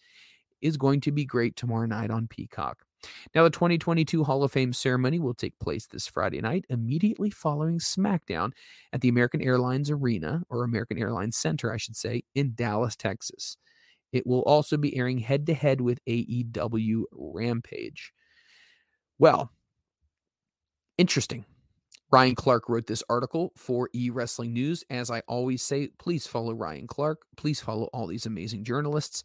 is 0.62 0.78
going 0.78 1.02
to 1.02 1.12
be 1.12 1.26
great 1.26 1.56
tomorrow 1.56 1.86
night 1.86 2.12
on 2.12 2.28
Peacock. 2.28 2.84
Now, 3.34 3.44
the 3.44 3.50
2022 3.50 4.24
Hall 4.24 4.44
of 4.44 4.52
Fame 4.52 4.74
ceremony 4.74 5.20
will 5.20 5.34
take 5.34 5.58
place 5.60 5.88
this 5.88 6.08
Friday 6.08 6.40
night, 6.40 6.66
immediately 6.70 7.32
following 7.32 7.80
SmackDown 7.80 8.52
at 8.94 9.02
the 9.02 9.10
American 9.10 9.42
Airlines 9.42 9.90
Arena, 9.90 10.44
or 10.50 10.64
American 10.64 11.00
Airlines 11.00 11.38
Center, 11.38 11.74
I 11.74 11.78
should 11.78 11.96
say, 11.96 12.24
in 12.36 12.54
Dallas, 12.54 12.96
Texas. 12.96 13.58
It 14.12 14.28
will 14.28 14.42
also 14.42 14.78
be 14.78 14.96
airing 14.98 15.20
head 15.20 15.46
to 15.48 15.54
head 15.54 15.82
with 15.82 16.04
AEW 16.06 17.04
Rampage. 17.12 18.12
Well, 19.18 19.52
interesting. 20.98 21.46
Ryan 22.12 22.36
Clark 22.36 22.68
wrote 22.68 22.88
this 22.88 23.04
article 23.10 23.54
for 23.56 23.90
E 23.94 24.10
Wrestling 24.10 24.52
News. 24.52 24.84
As 24.90 25.10
I 25.10 25.22
always 25.28 25.62
say, 25.62 25.90
please 25.98 26.28
follow 26.28 26.54
Ryan 26.54 26.88
Clark. 26.88 27.22
Please 27.38 27.62
follow 27.62 27.86
all 27.94 28.08
these 28.08 28.26
amazing 28.26 28.66
journalists. 28.66 29.24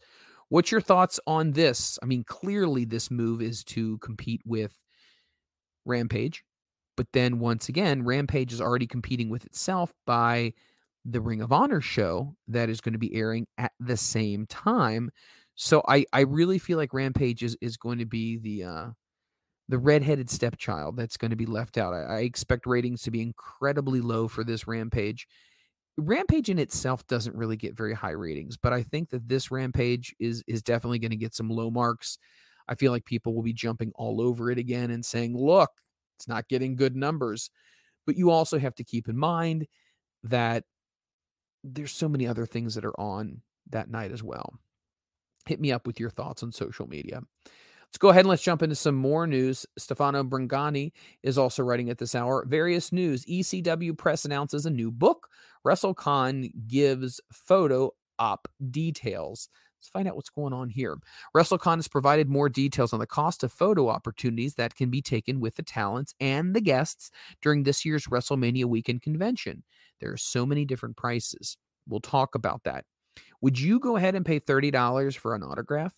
What's 0.49 0.71
your 0.71 0.81
thoughts 0.81 1.19
on 1.27 1.53
this? 1.53 1.99
I 2.01 2.07
mean, 2.07 2.23
clearly 2.23 2.85
this 2.85 3.11
move 3.11 3.43
is 3.43 3.65
to 3.65 3.99
compete 3.99 4.43
with 4.45 4.79
Rampage, 5.85 6.45
but 6.97 7.09
then 7.13 7.41
once 7.41 7.69
again, 7.69 8.05
Rampage 8.05 8.53
is 8.53 8.61
already 8.61 8.87
competing 8.87 9.29
with 9.29 9.45
itself 9.45 9.93
by 10.07 10.53
the 11.09 11.21
Ring 11.21 11.41
of 11.41 11.53
Honor 11.53 11.81
show 11.81 12.35
that 12.49 12.69
is 12.69 12.81
going 12.81 12.95
to 12.95 12.99
be 12.99 13.15
airing 13.15 13.47
at 13.59 13.73
the 13.81 13.97
same 13.97 14.47
time. 14.47 15.11
So 15.55 15.83
I 15.89 16.05
I 16.13 16.21
really 16.23 16.59
feel 16.59 16.79
like 16.79 16.93
Rampage 16.93 17.43
is, 17.43 17.57
is 17.61 17.77
going 17.77 17.99
to 17.99 18.07
be 18.07 18.39
the 18.39 18.65
uh 18.65 18.87
the 19.69 19.79
redheaded 19.79 20.31
stepchild 20.31 20.97
that's 20.97 21.17
going 21.17 21.31
to 21.31 21.37
be 21.37 21.47
left 21.47 21.77
out. 21.77 21.93
I, 21.93 22.03
I 22.03 22.19
expect 22.21 22.67
ratings 22.67 23.03
to 23.03 23.11
be 23.11 23.23
incredibly 23.23 24.01
low 24.01 24.29
for 24.29 24.45
this 24.45 24.67
Rampage 24.67 25.27
Rampage 25.99 26.51
in 26.51 26.59
itself 26.59 27.07
doesn't 27.07 27.37
really 27.37 27.57
get 27.57 27.77
very 27.77 27.95
high 27.95 28.11
ratings, 28.11 28.57
but 28.57 28.73
I 28.73 28.83
think 28.83 29.11
that 29.11 29.29
this 29.29 29.51
Rampage 29.51 30.15
is 30.21 30.43
is 30.47 30.63
definitely 30.63 30.99
going 30.99 31.11
to 31.11 31.17
get 31.17 31.35
some 31.35 31.49
low 31.49 31.71
marks. 31.71 32.19
I 32.69 32.75
feel 32.75 32.93
like 32.93 33.05
people 33.05 33.35
will 33.35 33.43
be 33.43 33.55
jumping 33.55 33.93
all 33.95 34.21
over 34.21 34.51
it 34.51 34.59
again 34.59 34.91
and 34.91 35.05
saying, 35.05 35.37
"Look, 35.37 35.71
it's 36.17 36.29
not 36.29 36.49
getting 36.49 36.77
good 36.77 36.97
numbers." 36.97 37.51
But 38.07 38.17
you 38.17 38.31
also 38.31 38.59
have 38.59 38.75
to 38.77 38.85
keep 38.85 39.09
in 39.09 39.17
mind 39.17 39.67
that 40.25 40.65
there's 41.75 41.93
so 41.93 42.09
many 42.09 42.27
other 42.27 42.47
things 42.47 42.75
that 42.75 42.85
are 42.85 42.99
on 43.01 43.43
that 43.71 43.91
night 43.91 44.13
as 44.13 44.23
well. 44.23 44.55
Hit 45.47 45.61
me 45.61 45.73
up 45.73 45.87
with 45.87 46.01
your 46.01 46.11
thoughts 46.11 46.43
on 46.43 46.53
social 46.53 46.87
media. 46.89 47.21
Let's 47.89 47.99
go 47.99 48.09
ahead 48.09 48.21
and 48.21 48.29
let's 48.29 48.43
jump 48.43 48.63
into 48.63 48.75
some 48.75 48.97
more 48.97 49.27
news. 49.27 49.65
Stefano 49.79 50.25
Brangani 50.25 50.93
is 51.23 51.39
also 51.39 51.63
writing 51.63 51.89
at 51.89 51.99
this 51.99 52.15
hour. 52.15 52.45
Various 52.47 52.93
news. 52.93 53.25
ECW 53.27 53.97
Press 53.97 54.25
announces 54.25 54.67
a 54.67 54.71
new 54.71 54.91
book. 54.91 55.29
WrestleCon 55.65 56.51
gives 56.67 57.21
photo 57.33 57.93
op 58.19 58.49
details. 58.71 59.49
Let's 59.79 59.89
find 59.89 60.09
out 60.09 60.17
what's 60.17 60.31
going 60.31 60.53
on 60.53 60.71
here. 60.71 60.97
WrestleCon 61.37 61.77
has 61.77 61.89
provided 61.89 62.29
more 62.29 62.49
details 62.49 62.93
on 62.93 62.99
the 62.99 63.07
cost 63.07 63.45
of 63.45 63.53
photo 63.53 63.89
opportunities 63.89 64.55
that 64.55 64.75
can 64.75 64.91
be 64.91 65.03
taken 65.03 65.41
with 65.41 65.57
the 65.57 65.63
talents 65.63 66.15
and 66.19 66.55
the 66.55 66.61
guests 66.61 67.11
during 67.43 67.63
this 67.63 67.85
year's 67.85 68.07
WrestleMania 68.07 68.65
weekend 68.65 69.03
convention. 69.03 69.63
There 70.01 70.13
are 70.13 70.17
so 70.17 70.47
many 70.47 70.65
different 70.65 70.97
prices. 70.97 71.57
We'll 71.89 72.01
talk 72.01 72.35
about 72.35 72.63
that. 72.65 72.85
Would 73.41 73.61
you 73.61 73.79
go 73.79 73.97
ahead 73.97 74.15
and 74.15 74.25
pay 74.25 74.41
$30 74.41 75.17
for 75.17 75.35
an 75.35 75.43
autograph? 75.43 75.93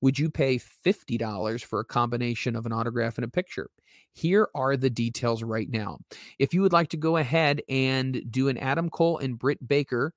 Would 0.00 0.18
you 0.18 0.30
pay 0.30 0.58
$50 0.58 1.64
for 1.64 1.80
a 1.80 1.84
combination 1.84 2.56
of 2.56 2.66
an 2.66 2.72
autograph 2.72 3.18
and 3.18 3.24
a 3.24 3.28
picture? 3.28 3.70
Here 4.12 4.48
are 4.54 4.76
the 4.76 4.90
details 4.90 5.42
right 5.42 5.70
now. 5.70 5.98
If 6.38 6.52
you 6.52 6.62
would 6.62 6.72
like 6.72 6.88
to 6.88 6.96
go 6.96 7.16
ahead 7.16 7.62
and 7.68 8.22
do 8.30 8.48
an 8.48 8.58
Adam 8.58 8.90
Cole 8.90 9.18
and 9.18 9.38
Britt 9.38 9.66
Baker 9.66 10.12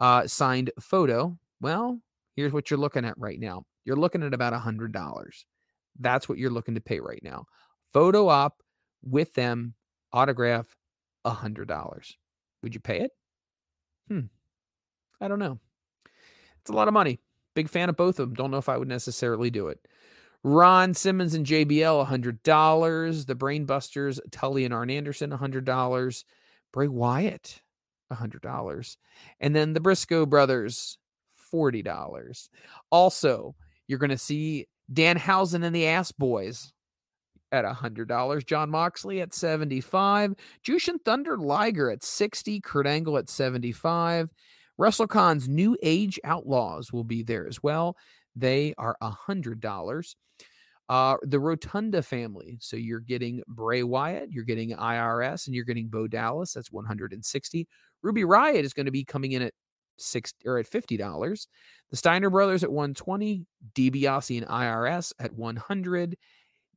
uh, 0.00 0.26
signed 0.26 0.70
photo, 0.80 1.38
well, 1.60 2.00
here's 2.36 2.52
what 2.52 2.70
you're 2.70 2.78
looking 2.78 3.04
at 3.04 3.18
right 3.18 3.40
now. 3.40 3.64
You're 3.84 3.96
looking 3.96 4.22
at 4.22 4.34
about 4.34 4.52
$100. 4.52 5.44
That's 5.98 6.28
what 6.28 6.38
you're 6.38 6.50
looking 6.50 6.74
to 6.74 6.80
pay 6.80 7.00
right 7.00 7.22
now. 7.22 7.46
Photo 7.92 8.28
op 8.28 8.62
with 9.02 9.34
them, 9.34 9.74
autograph, 10.12 10.66
$100. 11.26 12.12
Would 12.62 12.74
you 12.74 12.80
pay 12.80 13.00
it? 13.00 13.10
Hmm. 14.08 14.26
I 15.20 15.28
don't 15.28 15.38
know. 15.38 15.58
It's 16.60 16.70
a 16.70 16.74
lot 16.74 16.88
of 16.88 16.94
money. 16.94 17.20
Big 17.54 17.68
fan 17.68 17.88
of 17.88 17.96
both 17.96 18.18
of 18.18 18.28
them. 18.28 18.34
Don't 18.34 18.50
know 18.50 18.58
if 18.58 18.68
I 18.68 18.76
would 18.76 18.88
necessarily 18.88 19.50
do 19.50 19.68
it. 19.68 19.80
Ron 20.42 20.94
Simmons 20.94 21.34
and 21.34 21.46
JBL, 21.46 22.06
$100. 22.06 23.26
The 23.26 23.34
Brainbusters, 23.34 24.20
Tully 24.30 24.64
and 24.64 24.74
Arn 24.74 24.90
Anderson, 24.90 25.30
$100. 25.30 26.24
Bray 26.72 26.88
Wyatt, 26.88 27.62
$100. 28.12 28.96
And 29.40 29.56
then 29.56 29.72
the 29.72 29.80
Briscoe 29.80 30.26
brothers, 30.26 30.98
$40. 31.56 32.48
Also, 32.90 33.54
you're 33.88 33.98
going 33.98 34.10
to 34.10 34.18
see 34.18 34.66
Danhausen 34.92 35.64
and 35.64 35.74
the 35.74 35.86
Ass 35.86 36.12
Boys 36.12 36.72
at 37.52 37.64
$100. 37.64 38.46
Jon 38.46 38.70
Moxley 38.70 39.20
at 39.20 39.34
75 39.34 40.34
Jushin 40.66 41.00
Thunder 41.04 41.38
Liger 41.38 41.90
at 41.90 42.04
60 42.04 42.60
Kurt 42.60 42.86
Angle 42.86 43.18
at 43.18 43.30
75 43.30 44.30
WrestleCon's 44.80 45.48
New 45.48 45.76
Age 45.82 46.20
Outlaws 46.24 46.92
will 46.92 47.04
be 47.04 47.22
there 47.22 47.46
as 47.46 47.62
well. 47.62 47.96
They 48.34 48.74
are 48.76 48.96
$100. 49.02 50.14
Uh, 50.88 51.16
the 51.22 51.40
Rotunda 51.40 52.02
family. 52.02 52.58
So 52.60 52.76
you're 52.76 53.00
getting 53.00 53.42
Bray 53.48 53.82
Wyatt, 53.82 54.30
you're 54.30 54.44
getting 54.44 54.70
IRS, 54.70 55.46
and 55.46 55.54
you're 55.54 55.64
getting 55.64 55.88
Bo 55.88 56.06
Dallas. 56.06 56.52
That's 56.52 56.70
160. 56.70 57.66
Ruby 58.02 58.22
Riott 58.22 58.62
is 58.62 58.72
going 58.72 58.86
to 58.86 58.92
be 58.92 59.04
coming 59.04 59.32
in 59.32 59.42
at 59.42 59.54
six 59.98 60.32
or 60.44 60.58
at 60.58 60.66
fifty 60.66 60.96
dollars. 60.96 61.48
The 61.90 61.96
Steiner 61.96 62.30
brothers 62.30 62.64
at 62.64 62.72
120. 62.72 63.46
DiBiase 63.74 64.38
and 64.38 64.46
IRS 64.46 65.12
at 65.18 65.32
100. 65.32 66.16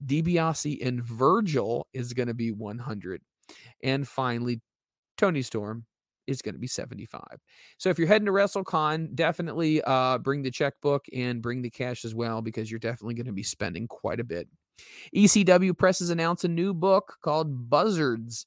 DiBiase 0.05 0.85
and 0.85 1.03
Virgil 1.03 1.87
is 1.93 2.13
going 2.13 2.27
to 2.27 2.33
be 2.33 2.51
100. 2.51 3.21
And 3.83 4.07
finally, 4.07 4.61
Toni 5.17 5.41
Storm 5.41 5.85
is 6.27 6.41
going 6.41 6.53
to 6.53 6.59
be 6.59 6.67
75. 6.67 7.23
So 7.77 7.89
if 7.89 7.97
you're 7.97 8.07
heading 8.07 8.27
to 8.27 8.31
WrestleCon, 8.31 9.15
definitely 9.15 9.81
uh, 9.81 10.19
bring 10.19 10.43
the 10.43 10.51
checkbook 10.51 11.05
and 11.13 11.41
bring 11.41 11.61
the 11.61 11.71
cash 11.71 12.05
as 12.05 12.13
well 12.13 12.41
because 12.41 12.69
you're 12.69 12.79
definitely 12.79 13.15
going 13.15 13.25
to 13.25 13.33
be 13.33 13.43
spending 13.43 13.87
quite 13.87 14.19
a 14.19 14.23
bit. 14.23 14.47
ECW 15.15 15.77
Press 15.77 15.99
has 15.99 16.11
announced 16.11 16.45
a 16.45 16.47
new 16.49 16.73
book 16.73 17.17
called 17.21 17.69
Buzzards 17.69 18.45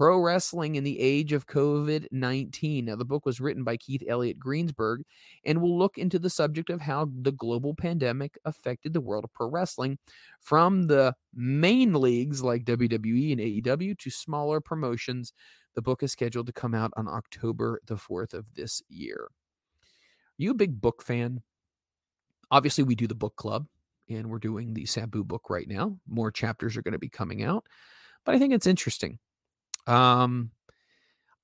Pro 0.00 0.18
Wrestling 0.18 0.76
in 0.76 0.84
the 0.84 0.98
Age 0.98 1.34
of 1.34 1.46
COVID 1.46 2.06
19. 2.10 2.86
Now, 2.86 2.96
the 2.96 3.04
book 3.04 3.26
was 3.26 3.38
written 3.38 3.64
by 3.64 3.76
Keith 3.76 4.02
Elliot 4.08 4.38
Greenberg 4.38 5.02
and 5.44 5.60
will 5.60 5.78
look 5.78 5.98
into 5.98 6.18
the 6.18 6.30
subject 6.30 6.70
of 6.70 6.80
how 6.80 7.10
the 7.20 7.32
global 7.32 7.74
pandemic 7.74 8.38
affected 8.46 8.94
the 8.94 9.00
world 9.02 9.24
of 9.24 9.32
pro 9.34 9.50
wrestling 9.50 9.98
from 10.40 10.86
the 10.86 11.14
main 11.34 11.92
leagues 11.92 12.42
like 12.42 12.64
WWE 12.64 13.32
and 13.32 13.42
AEW 13.42 13.98
to 13.98 14.08
smaller 14.08 14.58
promotions 14.58 15.34
the 15.74 15.82
book 15.82 16.02
is 16.02 16.12
scheduled 16.12 16.46
to 16.46 16.52
come 16.54 16.74
out 16.74 16.92
on 16.96 17.06
October 17.06 17.82
the 17.86 17.96
4th 17.96 18.32
of 18.32 18.54
this 18.54 18.80
year. 18.88 19.28
Are 19.28 20.38
you 20.38 20.52
a 20.52 20.54
big 20.54 20.80
book 20.80 21.02
fan? 21.02 21.42
Obviously, 22.50 22.84
we 22.84 22.94
do 22.94 23.06
the 23.06 23.14
book 23.14 23.36
club, 23.36 23.66
and 24.08 24.30
we're 24.30 24.38
doing 24.38 24.72
the 24.72 24.86
Sabu 24.86 25.24
book 25.24 25.50
right 25.50 25.68
now. 25.68 25.98
More 26.08 26.30
chapters 26.30 26.78
are 26.78 26.82
going 26.82 26.92
to 26.92 26.98
be 26.98 27.10
coming 27.10 27.42
out, 27.42 27.66
but 28.24 28.34
I 28.34 28.38
think 28.38 28.54
it's 28.54 28.66
interesting. 28.66 29.18
Um, 29.86 30.50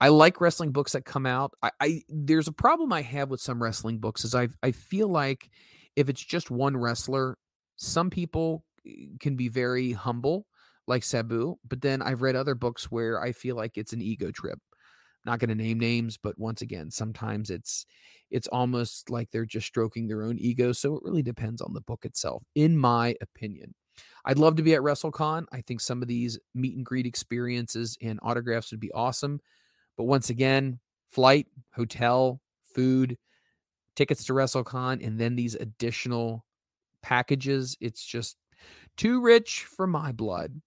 I 0.01 0.09
like 0.09 0.40
wrestling 0.40 0.72
books 0.72 0.92
that 0.92 1.05
come 1.05 1.27
out. 1.27 1.53
I, 1.62 1.70
I 1.81 2.03
there's 2.09 2.49
a 2.49 2.53
problem 2.53 2.92
I 2.92 3.03
have 3.03 3.31
with 3.31 3.40
some 3.40 3.62
wrestling 3.62 3.99
books 3.99 4.25
is 4.25 4.35
I 4.35 4.49
I 4.62 4.72
feel 4.72 5.09
like 5.09 5.51
if 5.96 6.09
it's 6.09 6.22
just 6.22 6.51
one 6.51 6.77
wrestler, 6.77 7.38
some 7.77 8.11
people 8.11 8.64
eh, 8.87 9.07
can 9.20 9.37
be 9.37 9.49
very 9.49 9.92
humble 9.92 10.46
like 10.87 11.03
Sabu, 11.03 11.57
but 11.66 11.81
then 11.81 12.03
I've 12.03 12.22
read 12.22 12.37
other 12.37 12.55
books 12.55 12.90
where 12.90 13.20
I 13.20 13.33
feel 13.33 13.57
like 13.57 13.77
it's 13.77 13.92
an 13.92 14.03
ego 14.03 14.31
trip. 14.31 14.59
Not 15.25 15.40
going 15.40 15.49
to 15.49 15.57
name 15.57 15.81
names, 15.81 16.18
but 16.22 16.38
once 16.38 16.62
again, 16.62 16.90
sometimes 16.90 17.51
it's 17.51 17.85
it's 18.31 18.46
almost 18.49 19.11
like 19.11 19.31
they're 19.31 19.46
just 19.46 19.66
stroking 19.66 20.07
their 20.09 20.22
own 20.22 20.38
ego. 20.38 20.72
So 20.72 20.96
it 20.96 21.03
really 21.05 21.22
depends 21.22 21.61
on 21.61 21.72
the 21.75 21.81
book 21.81 22.05
itself, 22.05 22.42
in 22.55 22.77
my 22.77 23.16
opinion. 23.20 23.75
I'd 24.24 24.38
love 24.38 24.56
to 24.56 24.62
be 24.62 24.74
at 24.74 24.80
WrestleCon. 24.80 25.46
I 25.52 25.61
think 25.61 25.80
some 25.80 26.02
of 26.02 26.09
these 26.09 26.38
meet 26.54 26.76
and 26.76 26.85
greet 26.85 27.06
experiences 27.06 27.96
and 28.02 28.18
autographs 28.22 28.70
would 28.70 28.80
be 28.80 28.92
awesome. 28.92 29.40
But 29.96 30.04
once 30.04 30.30
again, 30.30 30.80
flight, 31.09 31.46
hotel, 31.74 32.40
food, 32.74 33.16
tickets 33.94 34.24
to 34.24 34.32
WrestleCon, 34.32 35.04
and 35.04 35.18
then 35.18 35.37
these 35.37 35.54
additional 35.54 36.44
packages, 37.02 37.76
it's 37.80 38.04
just 38.04 38.37
too 38.96 39.20
rich 39.20 39.64
for 39.64 39.87
my 39.87 40.12
blood. 40.12 40.61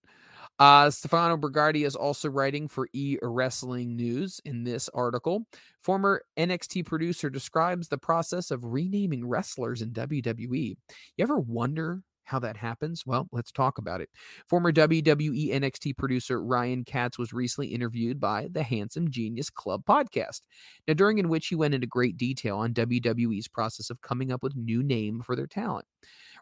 Uh, 0.57 0.89
Stefano 0.89 1.37
Bergardi 1.37 1.85
is 1.85 1.95
also 1.95 2.29
writing 2.29 2.67
for 2.67 2.89
E 2.91 3.17
Wrestling 3.21 3.95
News 3.95 4.41
in 4.43 4.65
this 4.65 4.89
article. 4.89 5.45
Former 5.79 6.21
NXT 6.37 6.85
producer 6.85 7.29
describes 7.29 7.87
the 7.87 7.97
process 7.97 8.51
of 8.51 8.65
renaming 8.65 9.25
wrestlers 9.25 9.81
in 9.81 9.91
WWE. 9.91 10.75
You 11.15 11.23
ever 11.23 11.39
wonder 11.39 12.01
how 12.29 12.39
that 12.39 12.57
happens? 12.57 13.05
Well, 13.05 13.27
let's 13.31 13.51
talk 13.51 13.77
about 13.77 14.01
it. 14.01 14.09
Former 14.47 14.71
WWE 14.71 15.51
NXT 15.51 15.97
producer 15.97 16.43
Ryan 16.43 16.83
Katz 16.85 17.17
was 17.17 17.33
recently 17.33 17.69
interviewed 17.69 18.19
by 18.19 18.47
the 18.51 18.63
Handsome 18.63 19.09
Genius 19.09 19.49
Club 19.49 19.83
podcast. 19.87 20.41
Now, 20.87 20.93
during 20.93 21.17
in 21.17 21.29
which 21.29 21.47
he 21.47 21.55
went 21.55 21.73
into 21.73 21.87
great 21.87 22.17
detail 22.17 22.57
on 22.57 22.73
WWE's 22.73 23.47
process 23.47 23.89
of 23.89 24.01
coming 24.01 24.31
up 24.31 24.43
with 24.43 24.55
new 24.55 24.83
name 24.83 25.21
for 25.21 25.35
their 25.35 25.47
talent. 25.47 25.85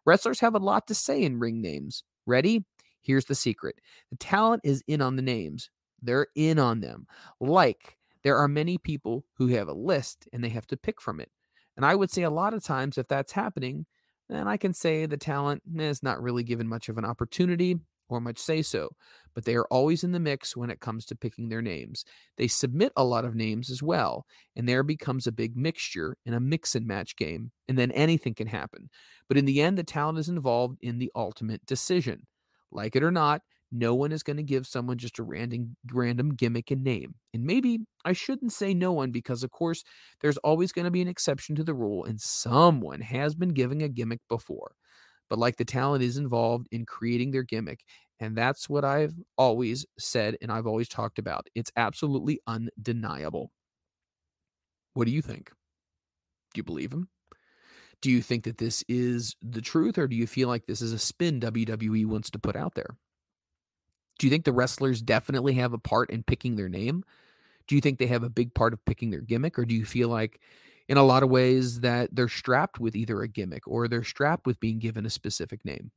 Wrestlers 0.05 0.41
have 0.41 0.55
a 0.55 0.59
lot 0.59 0.87
to 0.87 0.93
say 0.93 1.23
in 1.23 1.39
ring 1.39 1.61
names. 1.61 2.03
Ready? 2.25 2.65
Here's 3.01 3.25
the 3.25 3.35
secret 3.35 3.75
the 4.11 4.17
talent 4.17 4.61
is 4.65 4.83
in 4.87 5.01
on 5.01 5.15
the 5.15 5.21
names, 5.21 5.69
they're 6.01 6.27
in 6.35 6.59
on 6.59 6.81
them. 6.81 7.07
Like 7.39 7.97
there 8.23 8.37
are 8.37 8.49
many 8.49 8.77
people 8.77 9.23
who 9.37 9.47
have 9.47 9.69
a 9.69 9.73
list 9.73 10.27
and 10.33 10.43
they 10.43 10.49
have 10.49 10.67
to 10.67 10.77
pick 10.77 10.99
from 11.01 11.21
it. 11.21 11.31
And 11.77 11.85
I 11.85 11.95
would 11.95 12.11
say 12.11 12.23
a 12.23 12.29
lot 12.29 12.53
of 12.53 12.63
times, 12.63 12.97
if 12.97 13.07
that's 13.07 13.31
happening, 13.31 13.85
then 14.29 14.47
I 14.47 14.57
can 14.57 14.73
say 14.73 15.05
the 15.05 15.17
talent 15.17 15.63
is 15.75 16.03
not 16.03 16.21
really 16.21 16.43
given 16.43 16.67
much 16.67 16.89
of 16.89 16.97
an 16.97 17.05
opportunity 17.05 17.77
or 18.09 18.21
much 18.21 18.37
say 18.37 18.61
so, 18.61 18.89
but 19.33 19.45
they 19.45 19.55
are 19.55 19.67
always 19.67 20.03
in 20.03 20.11
the 20.11 20.19
mix 20.19 20.55
when 20.55 20.69
it 20.69 20.79
comes 20.79 21.05
to 21.05 21.15
picking 21.15 21.49
their 21.49 21.61
names. 21.61 22.05
They 22.37 22.47
submit 22.47 22.93
a 22.95 23.03
lot 23.03 23.25
of 23.25 23.35
names 23.35 23.69
as 23.69 23.83
well, 23.83 24.25
and 24.55 24.67
there 24.67 24.83
becomes 24.83 25.27
a 25.27 25.31
big 25.31 25.57
mixture 25.57 26.15
in 26.25 26.33
a 26.33 26.39
mix 26.39 26.75
and 26.75 26.87
match 26.87 27.15
game, 27.15 27.51
and 27.67 27.77
then 27.77 27.91
anything 27.91 28.33
can 28.33 28.47
happen. 28.47 28.89
But 29.27 29.37
in 29.37 29.45
the 29.45 29.61
end, 29.61 29.77
the 29.77 29.83
talent 29.83 30.19
is 30.19 30.29
involved 30.29 30.77
in 30.81 30.99
the 30.99 31.11
ultimate 31.15 31.65
decision. 31.65 32.27
Like 32.71 32.95
it 32.95 33.03
or 33.03 33.11
not, 33.11 33.41
no 33.71 33.93
one 33.95 34.11
is 34.11 34.23
going 34.23 34.37
to 34.37 34.43
give 34.43 34.65
someone 34.65 34.97
just 34.97 35.19
a 35.19 35.23
random 35.23 35.75
random 35.91 36.35
gimmick 36.35 36.71
and 36.71 36.83
name. 36.83 37.15
And 37.33 37.43
maybe 37.43 37.79
I 38.05 38.13
shouldn't 38.13 38.53
say 38.53 38.73
no 38.73 38.91
one 38.93 39.11
because 39.11 39.43
of 39.43 39.51
course 39.51 39.83
there's 40.21 40.37
always 40.37 40.71
going 40.71 40.85
to 40.85 40.91
be 40.91 41.01
an 41.01 41.07
exception 41.07 41.55
to 41.55 41.63
the 41.63 41.73
rule 41.73 42.05
and 42.05 42.19
someone 42.19 43.01
has 43.01 43.35
been 43.35 43.49
giving 43.49 43.81
a 43.83 43.89
gimmick 43.89 44.21
before. 44.29 44.71
But 45.29 45.39
like 45.39 45.57
the 45.57 45.65
talent 45.65 46.03
is 46.03 46.17
involved 46.17 46.67
in 46.71 46.85
creating 46.85 47.31
their 47.31 47.43
gimmick 47.43 47.81
and 48.19 48.37
that's 48.37 48.69
what 48.69 48.85
I've 48.85 49.13
always 49.37 49.85
said 49.99 50.37
and 50.41 50.51
I've 50.51 50.67
always 50.67 50.87
talked 50.87 51.19
about. 51.19 51.47
It's 51.55 51.71
absolutely 51.75 52.39
undeniable. 52.47 53.51
What 54.93 55.05
do 55.05 55.11
you 55.11 55.21
think? 55.21 55.51
Do 56.53 56.59
you 56.59 56.63
believe 56.63 56.91
him? 56.91 57.09
Do 58.01 58.11
you 58.11 58.21
think 58.21 58.43
that 58.43 58.57
this 58.57 58.83
is 58.87 59.35
the 59.41 59.61
truth, 59.61 59.97
or 59.97 60.07
do 60.07 60.15
you 60.15 60.27
feel 60.27 60.47
like 60.47 60.65
this 60.67 60.81
is 60.81 60.93
a 60.93 60.99
spin 60.99 61.39
WWE 61.39 62.05
wants 62.05 62.29
to 62.31 62.39
put 62.39 62.55
out 62.55 62.75
there? 62.75 62.95
Do 64.17 64.27
you 64.27 64.31
think 64.31 64.45
the 64.45 64.53
wrestlers 64.53 65.01
definitely 65.01 65.53
have 65.53 65.73
a 65.73 65.77
part 65.77 66.09
in 66.09 66.23
picking 66.23 66.55
their 66.55 66.69
name? 66.69 67.03
Do 67.67 67.75
you 67.75 67.81
think 67.81 67.99
they 67.99 68.07
have 68.07 68.23
a 68.23 68.29
big 68.29 68.53
part 68.53 68.73
of 68.73 68.83
picking 68.85 69.09
their 69.09 69.21
gimmick, 69.21 69.59
or 69.59 69.65
do 69.65 69.75
you 69.75 69.85
feel 69.85 70.09
like, 70.09 70.39
in 70.87 70.97
a 70.97 71.03
lot 71.03 71.23
of 71.23 71.29
ways, 71.29 71.81
that 71.81 72.15
they're 72.15 72.29
strapped 72.29 72.79
with 72.79 72.95
either 72.95 73.21
a 73.21 73.27
gimmick 73.27 73.67
or 73.67 73.87
they're 73.87 74.03
strapped 74.03 74.45
with 74.45 74.59
being 74.59 74.79
given 74.79 75.05
a 75.05 75.09
specific 75.09 75.65
name? 75.65 75.91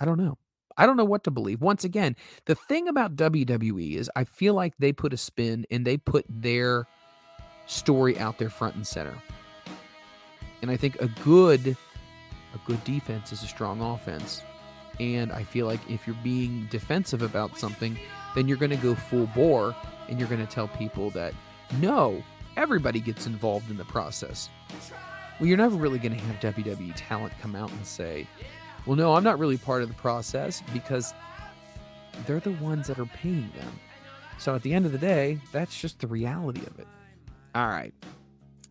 I 0.00 0.04
don't 0.04 0.18
know. 0.18 0.38
I 0.76 0.86
don't 0.86 0.96
know 0.96 1.04
what 1.04 1.24
to 1.24 1.30
believe. 1.30 1.60
Once 1.60 1.84
again, 1.84 2.16
the 2.46 2.54
thing 2.54 2.88
about 2.88 3.16
WWE 3.16 3.96
is 3.96 4.10
I 4.16 4.24
feel 4.24 4.54
like 4.54 4.72
they 4.78 4.92
put 4.92 5.12
a 5.12 5.16
spin 5.16 5.66
and 5.70 5.86
they 5.86 5.98
put 5.98 6.24
their 6.28 6.86
story 7.66 8.18
out 8.18 8.38
there 8.38 8.48
front 8.48 8.76
and 8.76 8.86
center. 8.86 9.14
And 10.62 10.70
I 10.70 10.76
think 10.76 11.00
a 11.00 11.08
good 11.22 11.76
a 12.54 12.58
good 12.66 12.82
defense 12.84 13.32
is 13.32 13.42
a 13.42 13.46
strong 13.46 13.80
offense. 13.80 14.42
And 15.00 15.32
I 15.32 15.42
feel 15.42 15.66
like 15.66 15.80
if 15.88 16.06
you're 16.06 16.16
being 16.22 16.68
defensive 16.70 17.22
about 17.22 17.58
something, 17.58 17.98
then 18.34 18.46
you're 18.46 18.58
going 18.58 18.70
to 18.70 18.76
go 18.76 18.94
full 18.94 19.26
bore 19.28 19.74
and 20.08 20.18
you're 20.18 20.28
going 20.28 20.46
to 20.46 20.52
tell 20.52 20.68
people 20.68 21.08
that 21.10 21.32
no, 21.80 22.22
everybody 22.56 23.00
gets 23.00 23.26
involved 23.26 23.70
in 23.70 23.78
the 23.78 23.84
process. 23.86 24.50
Well, 25.38 25.48
you're 25.48 25.56
never 25.56 25.76
really 25.76 25.98
going 25.98 26.12
to 26.12 26.22
have 26.24 26.54
WWE 26.54 26.92
talent 26.96 27.32
come 27.40 27.56
out 27.56 27.70
and 27.70 27.86
say, 27.86 28.26
well, 28.84 28.94
no, 28.94 29.14
I'm 29.14 29.24
not 29.24 29.38
really 29.38 29.56
part 29.56 29.82
of 29.82 29.88
the 29.88 29.94
process 29.94 30.62
because 30.72 31.14
they're 32.26 32.40
the 32.40 32.52
ones 32.52 32.86
that 32.88 32.98
are 32.98 33.06
paying 33.06 33.50
them. 33.56 33.80
So 34.36 34.54
at 34.54 34.62
the 34.62 34.74
end 34.74 34.84
of 34.84 34.92
the 34.92 34.98
day, 34.98 35.40
that's 35.50 35.80
just 35.80 36.00
the 36.00 36.08
reality 36.08 36.60
of 36.66 36.78
it. 36.78 36.86
All 37.54 37.68
right. 37.68 37.94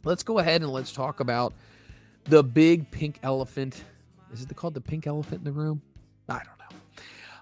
Let's 0.03 0.21
go 0.21 0.37
ahead 0.37 0.61
and 0.61 0.71
let's 0.71 0.91
talk 0.91 1.21
about 1.21 1.53
the 2.25 2.43
big 2.43 2.91
pink 2.91 3.19
elephant. 3.23 3.83
Is 4.31 4.43
it 4.43 4.55
called 4.55 4.75
the 4.75 4.81
pink 4.81 5.07
elephant 5.07 5.39
in 5.39 5.45
the 5.45 5.51
room? 5.51 5.81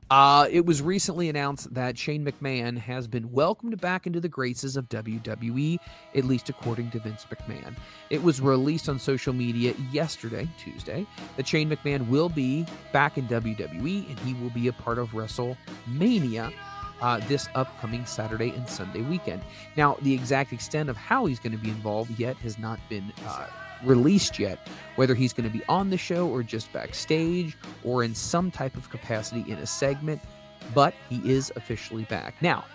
Uh, 0.09 0.47
it 0.49 0.65
was 0.65 0.81
recently 0.81 1.27
announced 1.27 1.73
that 1.73 1.97
Shane 1.97 2.25
McMahon 2.25 2.77
has 2.77 3.07
been 3.07 3.31
welcomed 3.31 3.79
back 3.81 4.07
into 4.07 4.21
the 4.21 4.29
graces 4.29 4.77
of 4.77 4.87
WWE, 4.87 5.77
at 6.15 6.23
least 6.23 6.49
according 6.49 6.91
to 6.91 6.99
Vince 6.99 7.25
McMahon. 7.25 7.75
It 8.09 8.23
was 8.23 8.39
released 8.39 8.87
on 8.87 8.99
social 8.99 9.33
media 9.33 9.73
yesterday, 9.91 10.47
Tuesday, 10.57 11.05
that 11.35 11.47
Shane 11.47 11.69
McMahon 11.69 12.07
will 12.07 12.29
be 12.29 12.65
back 12.93 13.17
in 13.17 13.27
WWE 13.27 14.09
and 14.09 14.19
he 14.19 14.33
will 14.35 14.49
be 14.51 14.69
a 14.69 14.73
part 14.73 14.97
of 14.97 15.09
WrestleMania. 15.09 16.53
Uh, 16.99 17.19
this 17.27 17.47
upcoming 17.53 18.03
Saturday 18.07 18.49
and 18.49 18.67
Sunday 18.67 19.01
weekend. 19.01 19.43
Now, 19.75 19.97
the 20.01 20.11
exact 20.11 20.51
extent 20.51 20.89
of 20.89 20.97
how 20.97 21.27
he's 21.27 21.39
going 21.39 21.51
to 21.51 21.57
be 21.59 21.69
involved 21.69 22.19
yet 22.19 22.35
has 22.37 22.57
not 22.57 22.79
been 22.89 23.13
uh, 23.23 23.45
released 23.83 24.39
yet, 24.39 24.67
whether 24.95 25.15
he's 25.15 25.33
going 25.33 25.49
to 25.49 25.57
be 25.57 25.63
on 25.69 25.89
the 25.89 25.97
show 25.97 26.27
or 26.27 26.43
just 26.43 26.71
backstage 26.73 27.57
or 27.83 28.03
in 28.03 28.13
some 28.15 28.51
type 28.51 28.75
of 28.75 28.89
capacity 28.89 29.49
in 29.51 29.57
a 29.59 29.65
segment, 29.65 30.21
but 30.73 30.93
he 31.09 31.17
is 31.29 31.51
officially 31.55 32.03
back. 32.05 32.35
Now, 32.41 32.65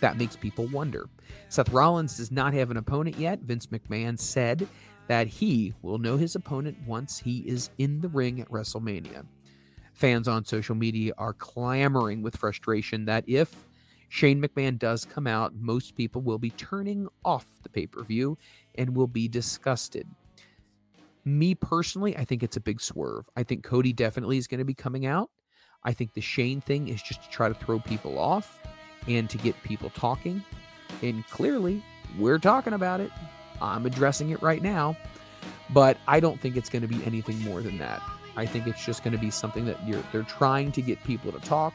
that 0.00 0.16
makes 0.16 0.36
people 0.36 0.66
wonder. 0.68 1.08
Seth 1.48 1.70
Rollins 1.70 2.16
does 2.16 2.30
not 2.30 2.54
have 2.54 2.70
an 2.70 2.76
opponent 2.76 3.18
yet. 3.18 3.40
Vince 3.40 3.66
McMahon 3.66 4.18
said 4.18 4.66
that 5.08 5.26
he 5.26 5.74
will 5.82 5.98
know 5.98 6.16
his 6.16 6.36
opponent 6.36 6.78
once 6.86 7.18
he 7.18 7.38
is 7.40 7.70
in 7.78 8.00
the 8.00 8.08
ring 8.08 8.40
at 8.40 8.48
WrestleMania. 8.48 9.26
Fans 9.92 10.28
on 10.28 10.44
social 10.44 10.74
media 10.74 11.12
are 11.18 11.34
clamoring 11.34 12.22
with 12.22 12.36
frustration 12.36 13.04
that 13.04 13.24
if 13.26 13.66
Shane 14.08 14.42
McMahon 14.42 14.78
does 14.78 15.04
come 15.04 15.26
out, 15.26 15.54
most 15.54 15.94
people 15.94 16.22
will 16.22 16.38
be 16.38 16.50
turning 16.50 17.08
off 17.24 17.46
the 17.62 17.68
pay 17.68 17.86
per 17.86 18.02
view 18.02 18.38
and 18.76 18.96
will 18.96 19.06
be 19.06 19.28
disgusted. 19.28 20.08
Me 21.24 21.54
personally, 21.54 22.16
I 22.16 22.24
think 22.24 22.42
it's 22.42 22.56
a 22.56 22.60
big 22.60 22.80
swerve. 22.80 23.28
I 23.36 23.42
think 23.42 23.64
Cody 23.64 23.92
definitely 23.92 24.38
is 24.38 24.46
going 24.46 24.58
to 24.58 24.64
be 24.64 24.74
coming 24.74 25.06
out. 25.06 25.30
I 25.84 25.92
think 25.92 26.14
the 26.14 26.20
Shane 26.20 26.60
thing 26.60 26.88
is 26.88 27.02
just 27.02 27.22
to 27.22 27.30
try 27.30 27.48
to 27.48 27.54
throw 27.54 27.78
people 27.78 28.18
off 28.18 28.60
and 29.08 29.28
to 29.30 29.38
get 29.38 29.60
people 29.62 29.90
talking. 29.90 30.44
And 31.02 31.26
clearly, 31.28 31.82
we're 32.18 32.38
talking 32.38 32.72
about 32.72 33.00
it. 33.00 33.10
I'm 33.60 33.86
addressing 33.86 34.30
it 34.30 34.42
right 34.42 34.62
now. 34.62 34.96
But 35.72 35.98
I 36.08 36.20
don't 36.20 36.40
think 36.40 36.56
it's 36.56 36.68
going 36.68 36.82
to 36.82 36.88
be 36.88 37.02
anything 37.04 37.40
more 37.42 37.62
than 37.62 37.78
that. 37.78 38.02
I 38.36 38.46
think 38.46 38.66
it's 38.66 38.84
just 38.84 39.04
going 39.04 39.12
to 39.12 39.18
be 39.18 39.30
something 39.30 39.64
that 39.66 39.86
you're 39.86 40.02
they're 40.12 40.22
trying 40.22 40.72
to 40.72 40.82
get 40.82 41.02
people 41.04 41.32
to 41.32 41.38
talk, 41.40 41.74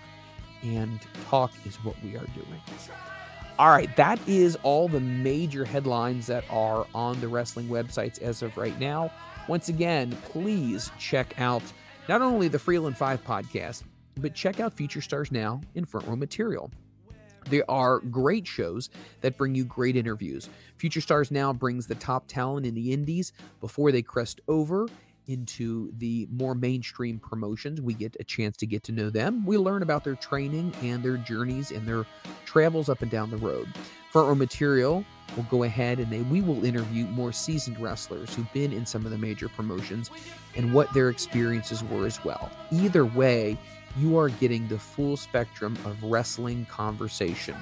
and 0.64 1.00
talk 1.30 1.52
is 1.66 1.76
what 1.78 1.96
we 2.04 2.16
are 2.16 2.26
doing. 2.34 2.62
All 3.58 3.70
right, 3.70 3.96
that 3.96 4.20
is 4.28 4.58
all 4.64 4.90
the 4.90 5.00
major 5.00 5.64
headlines 5.64 6.28
that 6.28 6.44
are 6.50 6.86
on 6.94 7.22
the 7.22 7.30
wrestling 7.30 7.70
websites 7.70 8.22
as 8.22 8.42
of 8.42 8.58
right 8.58 8.78
now. 8.82 9.10
Once 9.48 9.70
again, 9.70 10.12
please 10.26 10.92
check 11.00 11.40
out 11.40 11.64
not 12.10 12.22
only 12.22 12.50
the 12.50 12.60
Freland 12.60 12.98
5 12.98 13.24
podcast, 13.24 13.84
but 14.18 14.34
check 14.36 14.60
out 14.60 14.74
Future 14.74 15.00
Stars 15.00 15.32
Now 15.32 15.62
in 15.74 15.86
Front 15.86 16.06
Row 16.06 16.18
Material. 16.18 16.70
There 17.50 17.64
are 17.72 18.00
great 18.00 18.46
shows 18.46 18.90
that 19.22 19.38
bring 19.38 19.56
you 19.56 19.64
great 19.64 19.96
interviews. 19.96 20.50
Future 20.76 21.00
Stars 21.00 21.32
Now 21.32 21.54
brings 21.54 21.88
the 21.88 21.96
top 21.96 22.28
talent 22.28 22.66
in 22.66 22.76
the 22.76 22.92
indies 22.92 23.32
before 23.62 23.94
they 23.94 24.02
crest 24.02 24.42
over 24.50 24.90
into 25.28 25.92
the 25.98 26.28
more 26.32 26.56
mainstream 26.56 27.20
promotions. 27.20 27.82
We 27.82 27.94
get 27.94 28.16
a 28.20 28.24
chance 28.24 28.58
to 28.58 28.66
get 28.66 28.84
to 28.84 28.92
know 28.92 29.10
them. 29.10 29.46
We 29.46 29.58
learn 29.58 29.82
about 29.82 30.04
their 30.04 30.16
training 30.16 30.74
and 30.82 31.04
their 31.04 31.18
journeys 31.18 31.72
and 31.72 31.88
their 31.88 32.06
travels 32.46 32.90
up 32.90 33.02
and 33.02 33.12
down 33.12 33.30
the 33.32 33.38
road. 33.38 33.68
Front 34.12 34.28
Row 34.28 34.36
Material 34.36 35.06
we'll 35.36 35.46
go 35.50 35.64
ahead 35.64 36.00
and 36.00 36.12
they, 36.12 36.22
we 36.22 36.42
will 36.42 36.64
interview 36.64 37.06
more 37.08 37.32
seasoned 37.32 37.80
wrestlers 37.80 38.34
who've 38.34 38.52
been 38.54 38.72
in 38.72 38.86
some 38.86 39.06
of 39.06 39.12
the 39.12 39.18
major 39.18 39.50
promotions 39.50 40.10
and 40.56 40.74
what 40.74 40.92
their 40.94 41.10
experiences 41.10 41.84
were 41.84 42.06
as 42.06 42.24
well. 42.24 42.52
Either 42.72 43.06
way, 43.06 43.58
you 43.98 44.18
are 44.18 44.30
getting 44.30 44.68
the 44.68 44.80
full 44.80 45.18
spectrum 45.18 45.78
of 45.86 46.02
wrestling 46.04 46.66
conversation. 46.66 47.56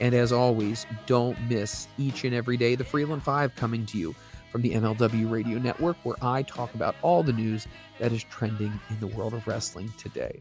And 0.00 0.14
as 0.14 0.30
always, 0.30 0.86
don't 1.06 1.40
miss 1.48 1.88
each 1.98 2.24
and 2.24 2.34
every 2.34 2.56
day 2.56 2.76
the 2.76 2.84
Freland 2.84 3.22
Five 3.22 3.54
coming 3.56 3.84
to 3.86 3.98
you 3.98 4.14
from 4.50 4.62
the 4.62 4.72
MLW 4.72 5.30
Radio 5.30 5.58
Network, 5.58 5.96
where 6.02 6.16
I 6.22 6.42
talk 6.42 6.74
about 6.74 6.94
all 7.02 7.22
the 7.22 7.32
news 7.32 7.66
that 7.98 8.12
is 8.12 8.24
trending 8.24 8.78
in 8.90 9.00
the 9.00 9.06
world 9.06 9.34
of 9.34 9.46
wrestling 9.46 9.92
today. 9.98 10.40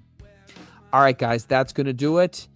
All 0.93 1.01
right, 1.01 1.17
guys, 1.17 1.45
that's 1.45 1.73
going 1.73 1.87
to 1.87 1.93
do 1.93 2.19
it. 2.19 2.47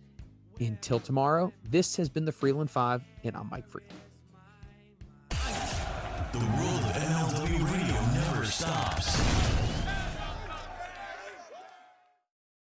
Until 0.59 0.99
tomorrow, 0.99 1.51
this 1.69 1.95
has 1.95 2.07
been 2.07 2.25
the 2.25 2.31
Freland 2.31 2.69
Five, 2.69 3.01
and 3.23 3.35
I'm 3.35 3.49
Mike 3.49 3.67
Freland. 3.67 3.91